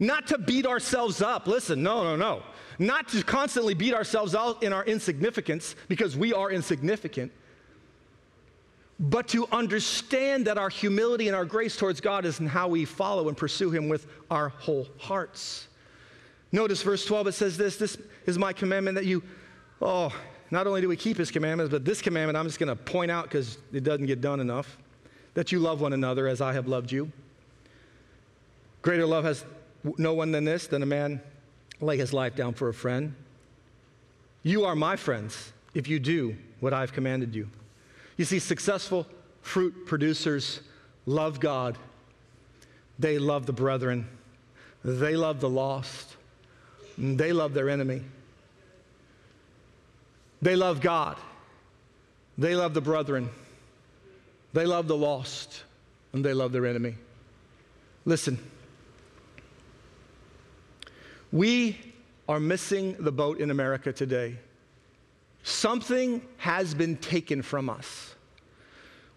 Not 0.00 0.26
to 0.28 0.38
beat 0.38 0.66
ourselves 0.66 1.22
up. 1.22 1.46
Listen, 1.46 1.82
no, 1.82 2.02
no, 2.02 2.16
no. 2.16 2.42
Not 2.78 3.08
to 3.08 3.22
constantly 3.24 3.74
beat 3.74 3.94
ourselves 3.94 4.34
out 4.34 4.62
in 4.62 4.72
our 4.72 4.84
insignificance 4.84 5.74
because 5.88 6.16
we 6.16 6.32
are 6.32 6.50
insignificant, 6.50 7.32
but 9.00 9.28
to 9.28 9.48
understand 9.50 10.46
that 10.46 10.58
our 10.58 10.68
humility 10.68 11.26
and 11.26 11.36
our 11.36 11.44
grace 11.44 11.76
towards 11.76 12.00
God 12.00 12.24
is 12.24 12.38
in 12.38 12.46
how 12.46 12.68
we 12.68 12.84
follow 12.84 13.28
and 13.28 13.36
pursue 13.36 13.70
Him 13.70 13.88
with 13.88 14.06
our 14.30 14.50
whole 14.50 14.86
hearts. 14.98 15.66
Notice 16.52 16.82
verse 16.82 17.04
12, 17.04 17.28
it 17.28 17.32
says 17.32 17.56
this 17.56 17.76
This 17.76 17.98
is 18.26 18.38
my 18.38 18.52
commandment 18.52 18.94
that 18.94 19.04
you, 19.06 19.22
oh, 19.82 20.14
not 20.50 20.66
only 20.66 20.80
do 20.80 20.88
we 20.88 20.96
keep 20.96 21.16
His 21.16 21.32
commandments, 21.32 21.70
but 21.70 21.84
this 21.84 22.00
commandment 22.00 22.36
I'm 22.36 22.46
just 22.46 22.60
going 22.60 22.68
to 22.68 22.76
point 22.76 23.10
out 23.10 23.24
because 23.24 23.58
it 23.72 23.82
doesn't 23.82 24.06
get 24.06 24.20
done 24.20 24.38
enough 24.40 24.78
that 25.34 25.52
you 25.52 25.58
love 25.58 25.80
one 25.80 25.92
another 25.92 26.26
as 26.26 26.40
I 26.40 26.52
have 26.52 26.68
loved 26.68 26.90
you. 26.90 27.10
Greater 28.82 29.06
love 29.06 29.24
has 29.24 29.44
no 29.96 30.14
one 30.14 30.32
than 30.32 30.44
this, 30.44 30.66
than 30.66 30.82
a 30.82 30.86
man 30.86 31.20
lay 31.80 31.96
his 31.96 32.12
life 32.12 32.34
down 32.34 32.54
for 32.54 32.68
a 32.68 32.74
friend. 32.74 33.14
You 34.42 34.64
are 34.64 34.74
my 34.74 34.96
friends 34.96 35.52
if 35.74 35.88
you 35.88 35.98
do 35.98 36.36
what 36.60 36.72
I've 36.72 36.92
commanded 36.92 37.34
you. 37.34 37.48
You 38.16 38.24
see, 38.24 38.38
successful 38.38 39.06
fruit 39.42 39.86
producers 39.86 40.60
love 41.06 41.40
God, 41.40 41.78
they 42.98 43.18
love 43.18 43.46
the 43.46 43.52
brethren, 43.52 44.08
they 44.84 45.16
love 45.16 45.40
the 45.40 45.48
lost, 45.48 46.16
they 46.96 47.32
love 47.32 47.54
their 47.54 47.68
enemy. 47.68 48.02
They 50.40 50.54
love 50.54 50.80
God, 50.80 51.16
they 52.36 52.54
love 52.54 52.74
the 52.74 52.80
brethren. 52.80 53.30
They 54.52 54.66
love 54.66 54.88
the 54.88 54.96
lost 54.96 55.62
and 56.12 56.24
they 56.24 56.34
love 56.34 56.52
their 56.52 56.66
enemy. 56.66 56.94
Listen, 58.04 58.38
we 61.32 61.78
are 62.28 62.40
missing 62.40 62.96
the 62.98 63.12
boat 63.12 63.40
in 63.40 63.50
America 63.50 63.92
today. 63.92 64.36
Something 65.42 66.22
has 66.36 66.74
been 66.74 66.96
taken 66.96 67.42
from 67.42 67.70
us. 67.70 68.14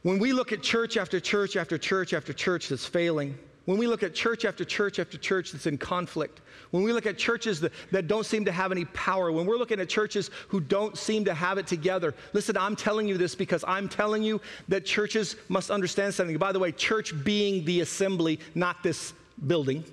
When 0.04 0.18
we 0.18 0.34
look 0.34 0.52
at 0.52 0.64
church 0.64 0.98
after 0.98 1.20
church 1.20 1.56
after 1.56 1.78
church 1.78 2.14
after 2.14 2.34
church 2.34 2.70
that's 2.70 2.86
failing, 2.86 3.38
when 3.66 3.78
we 3.78 3.86
look 3.86 4.02
at 4.02 4.16
church 4.16 4.46
after 4.46 4.66
church 4.66 4.98
after 4.98 5.18
church 5.18 5.52
that's 5.52 5.68
in 5.68 5.78
conflict, 5.78 6.42
when 6.72 6.84
we 6.84 6.94
look 6.94 7.06
at 7.06 7.18
churches 7.18 7.60
that, 7.60 7.72
that 7.92 8.08
don't 8.08 8.26
seem 8.26 8.44
to 8.46 8.52
have 8.52 8.72
any 8.72 8.86
power, 8.86 9.32
when 9.32 9.46
we're 9.46 9.58
looking 9.58 9.80
at 9.80 9.90
churches 9.90 10.32
who 10.48 10.60
don't 10.60 10.98
seem 10.98 11.26
to 11.26 11.34
have 11.34 11.58
it 11.60 11.68
together, 11.68 12.16
listen, 12.34 12.58
I'm 12.58 12.76
telling 12.76 13.08
you 13.08 13.18
this 13.18 13.36
because 13.36 13.64
I'm 13.68 13.88
telling 13.88 14.24
you 14.24 14.42
that 14.70 14.86
churches 14.86 15.36
must 15.50 15.70
understand 15.70 16.14
something. 16.14 16.38
By 16.38 16.52
the 16.52 16.60
way, 16.60 16.72
church 16.72 17.14
being 17.24 17.64
the 17.66 17.82
assembly, 17.82 18.40
not 18.56 18.82
this 18.82 19.14
building. 19.46 19.84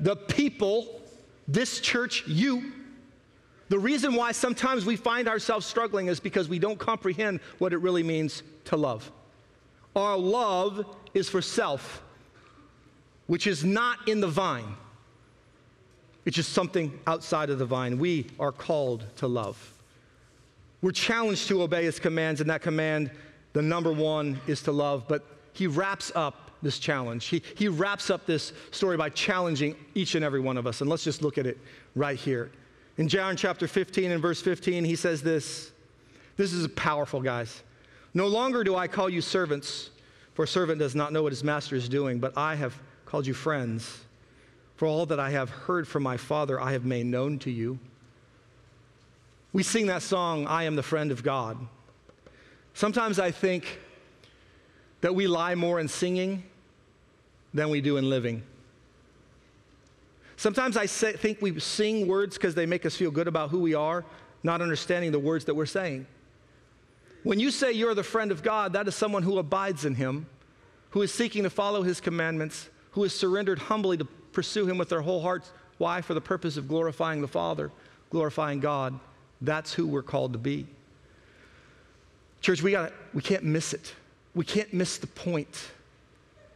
The 0.00 0.16
people, 0.16 1.00
this 1.48 1.80
church, 1.80 2.26
you, 2.26 2.72
the 3.68 3.78
reason 3.78 4.14
why 4.14 4.32
sometimes 4.32 4.84
we 4.84 4.96
find 4.96 5.28
ourselves 5.28 5.66
struggling 5.66 6.06
is 6.06 6.20
because 6.20 6.48
we 6.48 6.58
don't 6.58 6.78
comprehend 6.78 7.40
what 7.58 7.72
it 7.72 7.78
really 7.78 8.02
means 8.02 8.42
to 8.66 8.76
love. 8.76 9.10
Our 9.94 10.16
love 10.16 10.96
is 11.14 11.28
for 11.28 11.42
self 11.42 12.02
which 13.26 13.46
is 13.46 13.64
not 13.64 14.08
in 14.08 14.20
the 14.20 14.28
vine. 14.28 14.76
It's 16.24 16.36
just 16.36 16.52
something 16.52 16.98
outside 17.06 17.50
of 17.50 17.58
the 17.58 17.66
vine. 17.66 17.98
We 17.98 18.26
are 18.38 18.52
called 18.52 19.04
to 19.16 19.26
love. 19.26 19.74
We're 20.82 20.92
challenged 20.92 21.48
to 21.48 21.62
obey 21.62 21.84
his 21.84 21.98
commands, 21.98 22.40
and 22.40 22.50
that 22.50 22.62
command, 22.62 23.10
the 23.52 23.62
number 23.62 23.92
one, 23.92 24.40
is 24.46 24.62
to 24.62 24.72
love. 24.72 25.04
But 25.08 25.24
he 25.52 25.66
wraps 25.66 26.12
up 26.14 26.45
this 26.66 26.78
challenge. 26.80 27.26
He, 27.26 27.42
he 27.54 27.68
wraps 27.68 28.10
up 28.10 28.26
this 28.26 28.52
story 28.72 28.96
by 28.96 29.08
challenging 29.08 29.76
each 29.94 30.16
and 30.16 30.24
every 30.24 30.40
one 30.40 30.56
of 30.56 30.66
us. 30.66 30.80
And 30.80 30.90
let's 30.90 31.04
just 31.04 31.22
look 31.22 31.38
at 31.38 31.46
it 31.46 31.58
right 31.94 32.18
here. 32.18 32.50
In 32.98 33.08
John 33.08 33.36
chapter 33.36 33.68
15 33.68 34.10
and 34.10 34.20
verse 34.20 34.42
15, 34.42 34.84
he 34.84 34.96
says 34.96 35.22
this. 35.22 35.70
This 36.36 36.52
is 36.52 36.66
powerful, 36.68 37.22
guys. 37.22 37.62
No 38.14 38.26
longer 38.26 38.64
do 38.64 38.74
I 38.74 38.88
call 38.88 39.08
you 39.08 39.20
servants, 39.20 39.90
for 40.34 40.44
a 40.44 40.48
servant 40.48 40.80
does 40.80 40.94
not 40.94 41.12
know 41.12 41.22
what 41.22 41.32
his 41.32 41.44
master 41.44 41.76
is 41.76 41.88
doing, 41.88 42.18
but 42.18 42.36
I 42.36 42.56
have 42.56 42.74
called 43.04 43.26
you 43.26 43.34
friends. 43.34 44.04
For 44.74 44.86
all 44.86 45.06
that 45.06 45.20
I 45.20 45.30
have 45.30 45.48
heard 45.48 45.86
from 45.86 46.02
my 46.02 46.16
Father, 46.16 46.60
I 46.60 46.72
have 46.72 46.84
made 46.84 47.06
known 47.06 47.38
to 47.40 47.50
you. 47.50 47.78
We 49.52 49.62
sing 49.62 49.86
that 49.86 50.02
song, 50.02 50.46
I 50.46 50.64
am 50.64 50.76
the 50.76 50.82
friend 50.82 51.12
of 51.12 51.22
God. 51.22 51.56
Sometimes 52.74 53.18
I 53.18 53.30
think 53.30 53.78
that 55.00 55.14
we 55.14 55.26
lie 55.26 55.54
more 55.54 55.78
in 55.78 55.88
singing 55.88 56.42
than 57.56 57.70
we 57.70 57.80
do 57.80 57.96
in 57.96 58.08
living. 58.08 58.42
Sometimes 60.36 60.76
I 60.76 60.86
say, 60.86 61.12
think 61.14 61.40
we 61.40 61.58
sing 61.58 62.06
words 62.06 62.36
because 62.36 62.54
they 62.54 62.66
make 62.66 62.84
us 62.84 62.94
feel 62.94 63.10
good 63.10 63.26
about 63.26 63.50
who 63.50 63.60
we 63.60 63.74
are, 63.74 64.04
not 64.42 64.60
understanding 64.60 65.10
the 65.10 65.18
words 65.18 65.46
that 65.46 65.54
we're 65.54 65.66
saying. 65.66 66.06
When 67.22 67.40
you 67.40 67.50
say 67.50 67.72
you're 67.72 67.94
the 67.94 68.02
friend 68.02 68.30
of 68.30 68.42
God, 68.42 68.74
that 68.74 68.86
is 68.86 68.94
someone 68.94 69.22
who 69.22 69.38
abides 69.38 69.84
in 69.84 69.94
Him, 69.94 70.26
who 70.90 71.02
is 71.02 71.12
seeking 71.12 71.42
to 71.44 71.50
follow 71.50 71.82
His 71.82 72.00
commandments, 72.00 72.68
who 72.92 73.02
has 73.02 73.14
surrendered 73.14 73.58
humbly 73.58 73.96
to 73.96 74.04
pursue 74.32 74.66
him 74.66 74.76
with 74.76 74.90
their 74.90 75.00
whole 75.00 75.22
hearts. 75.22 75.50
Why? 75.78 76.02
For 76.02 76.12
the 76.12 76.20
purpose 76.20 76.58
of 76.58 76.68
glorifying 76.68 77.22
the 77.22 77.28
Father, 77.28 77.70
glorifying 78.10 78.60
God. 78.60 78.98
That's 79.40 79.72
who 79.72 79.86
we're 79.86 80.02
called 80.02 80.34
to 80.34 80.38
be. 80.38 80.66
Church, 82.42 82.62
we 82.62 82.70
got 82.70 82.92
we 83.14 83.22
can't 83.22 83.44
miss 83.44 83.72
it. 83.72 83.94
We 84.34 84.44
can't 84.44 84.72
miss 84.72 84.98
the 84.98 85.06
point. 85.06 85.70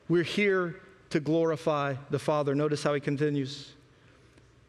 We're 0.09 0.23
here 0.23 0.81
to 1.11 1.20
glorify 1.20 1.94
the 2.11 2.18
Father. 2.18 2.55
Notice 2.55 2.83
how 2.83 2.94
he 2.94 3.01
continues. 3.01 3.73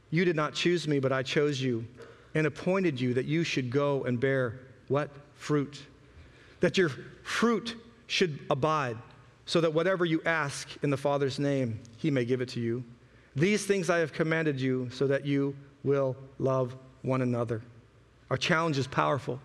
You 0.09 0.25
did 0.25 0.35
not 0.35 0.53
choose 0.53 0.87
me, 0.87 0.99
but 0.99 1.11
I 1.11 1.23
chose 1.23 1.61
you 1.61 1.85
and 2.33 2.47
appointed 2.47 2.99
you 2.99 3.13
that 3.13 3.25
you 3.25 3.43
should 3.43 3.69
go 3.69 4.03
and 4.03 4.19
bear 4.19 4.59
what? 4.87 5.09
Fruit. 5.35 5.81
That 6.59 6.77
your 6.77 6.89
fruit 7.23 7.75
should 8.07 8.39
abide, 8.49 8.97
so 9.45 9.61
that 9.61 9.73
whatever 9.73 10.05
you 10.05 10.21
ask 10.25 10.67
in 10.83 10.89
the 10.89 10.97
Father's 10.97 11.39
name, 11.39 11.79
he 11.97 12.11
may 12.11 12.25
give 12.25 12.41
it 12.41 12.49
to 12.49 12.59
you. 12.59 12.83
These 13.35 13.65
things 13.65 13.89
I 13.89 13.99
have 13.99 14.11
commanded 14.11 14.59
you, 14.59 14.89
so 14.91 15.07
that 15.07 15.25
you 15.25 15.55
will 15.83 16.15
love 16.39 16.75
one 17.01 17.21
another. 17.21 17.61
Our 18.29 18.37
challenge 18.37 18.77
is 18.77 18.87
powerful. 18.87 19.39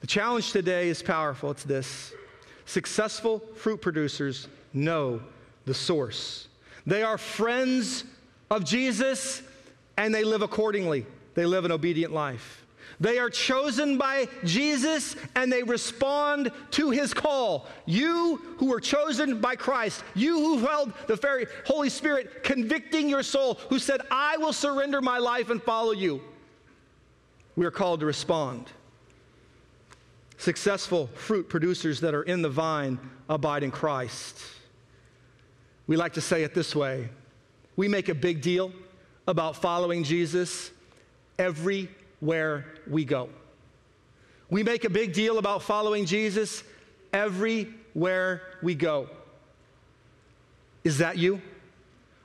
The 0.00 0.06
challenge 0.06 0.52
today 0.52 0.88
is 0.88 1.02
powerful. 1.02 1.50
It's 1.50 1.64
this 1.64 2.14
successful 2.66 3.42
fruit 3.56 3.80
producers 3.80 4.48
know 4.72 5.20
the 5.68 5.74
source. 5.74 6.48
They 6.86 7.02
are 7.02 7.18
friends 7.18 8.02
of 8.50 8.64
Jesus 8.64 9.42
and 9.96 10.12
they 10.12 10.24
live 10.24 10.42
accordingly. 10.42 11.06
They 11.34 11.46
live 11.46 11.64
an 11.64 11.70
obedient 11.70 12.12
life. 12.12 12.64
They 13.00 13.18
are 13.18 13.30
chosen 13.30 13.96
by 13.96 14.26
Jesus 14.44 15.14
and 15.36 15.52
they 15.52 15.62
respond 15.62 16.50
to 16.72 16.90
his 16.90 17.14
call. 17.14 17.66
You 17.86 18.40
who 18.56 18.66
were 18.66 18.80
chosen 18.80 19.40
by 19.40 19.54
Christ, 19.54 20.02
you 20.16 20.34
who 20.40 20.58
held 20.66 20.92
the 21.06 21.14
very 21.14 21.46
Holy 21.64 21.90
Spirit 21.90 22.42
convicting 22.42 23.08
your 23.08 23.22
soul, 23.22 23.54
who 23.68 23.78
said, 23.78 24.00
I 24.10 24.36
will 24.38 24.52
surrender 24.52 25.00
my 25.00 25.18
life 25.18 25.50
and 25.50 25.62
follow 25.62 25.92
you, 25.92 26.20
we 27.54 27.66
are 27.66 27.70
called 27.70 28.00
to 28.00 28.06
respond. 28.06 28.66
Successful 30.38 31.08
fruit 31.14 31.48
producers 31.48 32.00
that 32.00 32.14
are 32.14 32.22
in 32.22 32.42
the 32.42 32.48
vine 32.48 32.98
abide 33.28 33.62
in 33.62 33.70
Christ. 33.70 34.38
We 35.88 35.96
like 35.96 36.12
to 36.12 36.20
say 36.20 36.44
it 36.44 36.54
this 36.54 36.76
way 36.76 37.08
we 37.74 37.88
make 37.88 38.08
a 38.08 38.14
big 38.14 38.40
deal 38.40 38.72
about 39.26 39.56
following 39.56 40.04
Jesus 40.04 40.70
everywhere 41.38 42.66
we 42.86 43.04
go. 43.04 43.28
We 44.50 44.62
make 44.62 44.84
a 44.84 44.90
big 44.90 45.12
deal 45.12 45.38
about 45.38 45.62
following 45.62 46.06
Jesus 46.06 46.64
everywhere 47.12 48.42
we 48.62 48.74
go. 48.74 49.08
Is 50.84 50.98
that 50.98 51.18
you? 51.18 51.40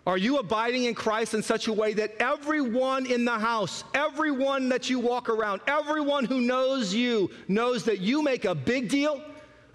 Are 0.05 0.17
you 0.17 0.37
abiding 0.37 0.85
in 0.85 0.95
Christ 0.95 1.33
in 1.33 1.43
such 1.43 1.67
a 1.67 1.73
way 1.73 1.93
that 1.93 2.15
everyone 2.19 3.05
in 3.05 3.23
the 3.23 3.37
house, 3.37 3.83
everyone 3.93 4.69
that 4.69 4.89
you 4.89 4.99
walk 4.99 5.29
around, 5.29 5.61
everyone 5.67 6.25
who 6.25 6.41
knows 6.41 6.93
you 6.93 7.29
knows 7.47 7.85
that 7.85 7.99
you 7.99 8.21
make 8.21 8.43
a 8.43 8.55
big 8.55 8.89
deal 8.89 9.21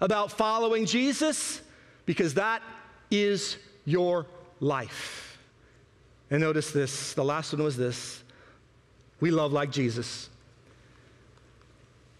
about 0.01 0.31
following 0.31 0.85
Jesus? 0.85 1.61
Because 2.05 2.35
that 2.35 2.61
is 3.09 3.57
your 3.89 4.25
life. 4.59 5.37
And 6.29 6.41
notice 6.41 6.71
this 6.71 7.13
the 7.13 7.23
last 7.23 7.53
one 7.53 7.63
was 7.63 7.75
this 7.75 8.23
we 9.19 9.31
love 9.31 9.51
like 9.51 9.71
Jesus. 9.71 10.29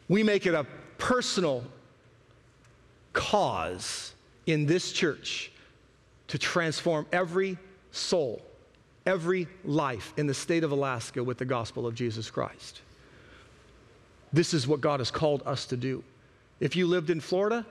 We 0.08 0.24
make 0.24 0.46
it 0.46 0.54
a 0.54 0.66
personal 0.98 1.64
cause 3.14 4.14
in 4.48 4.66
this 4.66 4.92
church 4.92 5.52
to 6.28 6.38
transform 6.38 7.06
every 7.12 7.58
soul, 7.92 8.42
every 9.06 9.48
life 9.64 10.14
in 10.18 10.28
the 10.28 10.34
state 10.34 10.64
of 10.64 10.72
Alaska 10.72 11.24
with 11.24 11.38
the 11.38 11.46
gospel 11.46 11.86
of 11.86 11.94
Jesus 11.94 12.30
Christ. 12.30 12.82
This 14.34 14.54
is 14.54 14.68
what 14.68 14.82
God 14.82 15.00
has 15.00 15.12
called 15.12 15.44
us 15.46 15.66
to 15.68 15.78
do. 15.78 16.04
If 16.60 16.76
you 16.76 16.88
lived 16.88 17.10
in 17.10 17.20
Florida, 17.20 17.66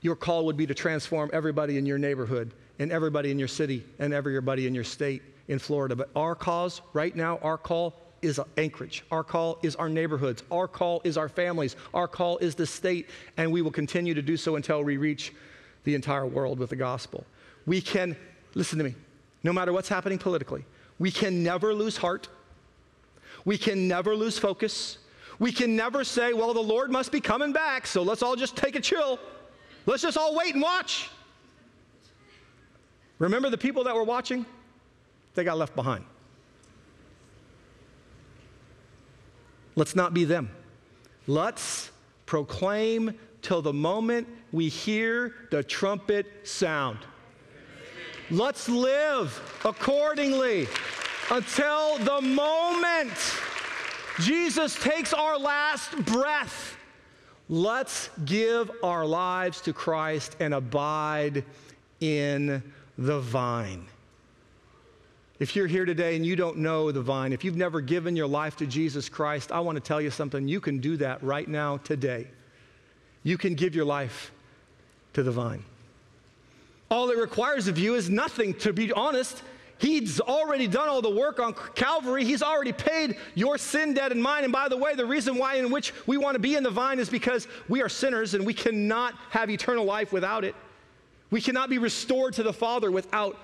your 0.00 0.14
call 0.14 0.46
would 0.46 0.56
be 0.56 0.66
to 0.66 0.74
transform 0.74 1.30
everybody 1.32 1.78
in 1.78 1.86
your 1.86 1.98
neighborhood 1.98 2.52
and 2.78 2.92
everybody 2.92 3.30
in 3.30 3.38
your 3.38 3.48
city 3.48 3.84
and 3.98 4.12
everybody 4.14 4.66
in 4.66 4.74
your 4.74 4.84
state 4.84 5.22
in 5.48 5.58
Florida. 5.58 5.96
But 5.96 6.10
our 6.14 6.34
cause 6.34 6.80
right 6.92 7.14
now, 7.14 7.38
our 7.38 7.58
call 7.58 7.94
is 8.22 8.40
Anchorage. 8.56 9.04
Our 9.10 9.24
call 9.24 9.58
is 9.62 9.76
our 9.76 9.88
neighborhoods. 9.88 10.42
Our 10.50 10.68
call 10.68 11.00
is 11.04 11.16
our 11.16 11.28
families. 11.28 11.76
Our 11.94 12.08
call 12.08 12.38
is 12.38 12.54
the 12.54 12.66
state. 12.66 13.08
And 13.36 13.52
we 13.52 13.62
will 13.62 13.70
continue 13.70 14.14
to 14.14 14.22
do 14.22 14.36
so 14.36 14.56
until 14.56 14.82
we 14.82 14.96
reach 14.96 15.32
the 15.84 15.94
entire 15.94 16.26
world 16.26 16.58
with 16.58 16.70
the 16.70 16.76
gospel. 16.76 17.24
We 17.66 17.80
can, 17.80 18.16
listen 18.54 18.78
to 18.78 18.84
me, 18.84 18.94
no 19.42 19.52
matter 19.52 19.72
what's 19.72 19.88
happening 19.88 20.18
politically, 20.18 20.64
we 20.98 21.10
can 21.10 21.42
never 21.42 21.72
lose 21.72 21.96
heart. 21.96 22.28
We 23.44 23.56
can 23.56 23.86
never 23.86 24.16
lose 24.16 24.38
focus. 24.38 24.98
We 25.38 25.52
can 25.52 25.76
never 25.76 26.02
say, 26.02 26.32
well, 26.32 26.52
the 26.52 26.60
Lord 26.60 26.90
must 26.90 27.12
be 27.12 27.20
coming 27.20 27.52
back, 27.52 27.86
so 27.86 28.02
let's 28.02 28.22
all 28.22 28.34
just 28.34 28.56
take 28.56 28.74
a 28.74 28.80
chill. 28.80 29.20
Let's 29.86 30.02
just 30.02 30.18
all 30.18 30.34
wait 30.34 30.54
and 30.54 30.62
watch. 30.62 31.08
Remember 33.18 33.50
the 33.50 33.58
people 33.58 33.84
that 33.84 33.94
were 33.94 34.04
watching? 34.04 34.46
They 35.34 35.44
got 35.44 35.58
left 35.58 35.74
behind. 35.74 36.04
Let's 39.76 39.94
not 39.94 40.14
be 40.14 40.24
them. 40.24 40.50
Let's 41.26 41.90
proclaim 42.26 43.14
till 43.42 43.62
the 43.62 43.72
moment 43.72 44.26
we 44.50 44.68
hear 44.68 45.34
the 45.50 45.62
trumpet 45.62 46.26
sound. 46.42 46.98
Let's 48.30 48.68
live 48.68 49.60
accordingly 49.64 50.68
until 51.30 51.98
the 51.98 52.20
moment 52.20 53.12
Jesus 54.20 54.74
takes 54.74 55.12
our 55.12 55.38
last 55.38 55.96
breath. 56.04 56.76
Let's 57.48 58.10
give 58.24 58.70
our 58.82 59.06
lives 59.06 59.60
to 59.62 59.72
Christ 59.72 60.36
and 60.40 60.52
abide 60.52 61.44
in 62.00 62.62
the 62.98 63.20
vine. 63.20 63.86
If 65.38 65.54
you're 65.54 65.68
here 65.68 65.84
today 65.84 66.16
and 66.16 66.26
you 66.26 66.34
don't 66.34 66.58
know 66.58 66.90
the 66.90 67.00
vine, 67.00 67.32
if 67.32 67.44
you've 67.44 67.56
never 67.56 67.80
given 67.80 68.16
your 68.16 68.26
life 68.26 68.56
to 68.56 68.66
Jesus 68.66 69.08
Christ, 69.08 69.52
I 69.52 69.60
want 69.60 69.76
to 69.76 69.80
tell 69.80 70.00
you 70.00 70.10
something. 70.10 70.48
You 70.48 70.60
can 70.60 70.80
do 70.80 70.96
that 70.96 71.22
right 71.22 71.46
now, 71.46 71.76
today. 71.76 72.26
You 73.22 73.38
can 73.38 73.54
give 73.54 73.74
your 73.74 73.84
life 73.84 74.32
to 75.12 75.22
the 75.22 75.30
vine. 75.30 75.64
All 76.90 77.08
it 77.10 77.18
requires 77.18 77.68
of 77.68 77.78
you 77.78 77.94
is 77.94 78.10
nothing, 78.10 78.52
to 78.54 78.72
be 78.72 78.92
honest. 78.92 79.42
He's 79.78 80.20
already 80.20 80.66
done 80.66 80.88
all 80.88 81.02
the 81.02 81.10
work 81.10 81.38
on 81.38 81.54
Calvary. 81.76 82.24
He's 82.24 82.42
already 82.42 82.72
paid 82.72 83.16
your 83.36 83.58
sin 83.58 83.94
debt 83.94 84.10
and 84.10 84.20
mine. 84.20 84.42
And 84.42 84.52
by 84.52 84.68
the 84.68 84.76
way, 84.76 84.96
the 84.96 85.06
reason 85.06 85.36
why 85.36 85.54
in 85.54 85.70
which 85.70 85.92
we 86.06 86.16
want 86.16 86.34
to 86.34 86.40
be 86.40 86.56
in 86.56 86.64
the 86.64 86.70
vine 86.70 86.98
is 86.98 87.08
because 87.08 87.46
we 87.68 87.80
are 87.80 87.88
sinners 87.88 88.34
and 88.34 88.44
we 88.44 88.54
cannot 88.54 89.14
have 89.30 89.50
eternal 89.50 89.84
life 89.84 90.12
without 90.12 90.42
it. 90.42 90.56
We 91.30 91.40
cannot 91.40 91.70
be 91.70 91.78
restored 91.78 92.34
to 92.34 92.42
the 92.42 92.52
Father 92.52 92.90
without 92.90 93.36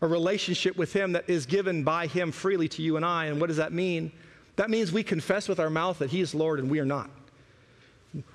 a 0.00 0.06
relationship 0.06 0.76
with 0.76 0.92
Him 0.92 1.12
that 1.12 1.28
is 1.28 1.46
given 1.46 1.84
by 1.84 2.06
Him 2.06 2.32
freely 2.32 2.68
to 2.68 2.82
you 2.82 2.96
and 2.96 3.04
I. 3.04 3.26
And 3.26 3.40
what 3.40 3.46
does 3.46 3.56
that 3.56 3.72
mean? 3.72 4.12
That 4.56 4.70
means 4.70 4.92
we 4.92 5.02
confess 5.02 5.48
with 5.48 5.58
our 5.58 5.70
mouth 5.70 5.98
that 5.98 6.10
He 6.10 6.20
is 6.20 6.34
Lord 6.34 6.58
and 6.58 6.70
we 6.70 6.78
are 6.80 6.84
not. 6.84 7.10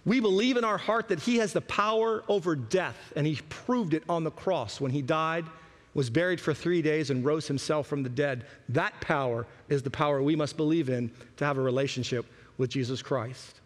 We 0.05 0.19
believe 0.19 0.57
in 0.57 0.65
our 0.65 0.77
heart 0.77 1.07
that 1.09 1.19
He 1.19 1.37
has 1.37 1.53
the 1.53 1.61
power 1.61 2.23
over 2.27 2.55
death, 2.55 3.13
and 3.15 3.25
He 3.25 3.39
proved 3.47 3.93
it 3.93 4.03
on 4.09 4.23
the 4.23 4.31
cross 4.31 4.81
when 4.81 4.91
He 4.91 5.01
died, 5.01 5.45
was 5.93 6.09
buried 6.09 6.41
for 6.41 6.53
three 6.53 6.81
days, 6.81 7.11
and 7.11 7.23
rose 7.23 7.47
Himself 7.47 7.87
from 7.87 8.03
the 8.03 8.09
dead. 8.09 8.45
That 8.69 8.99
power 8.99 9.45
is 9.69 9.81
the 9.81 9.89
power 9.89 10.21
we 10.21 10.35
must 10.35 10.57
believe 10.57 10.89
in 10.89 11.11
to 11.37 11.45
have 11.45 11.57
a 11.57 11.61
relationship 11.61 12.25
with 12.57 12.69
Jesus 12.69 13.01
Christ. 13.01 13.58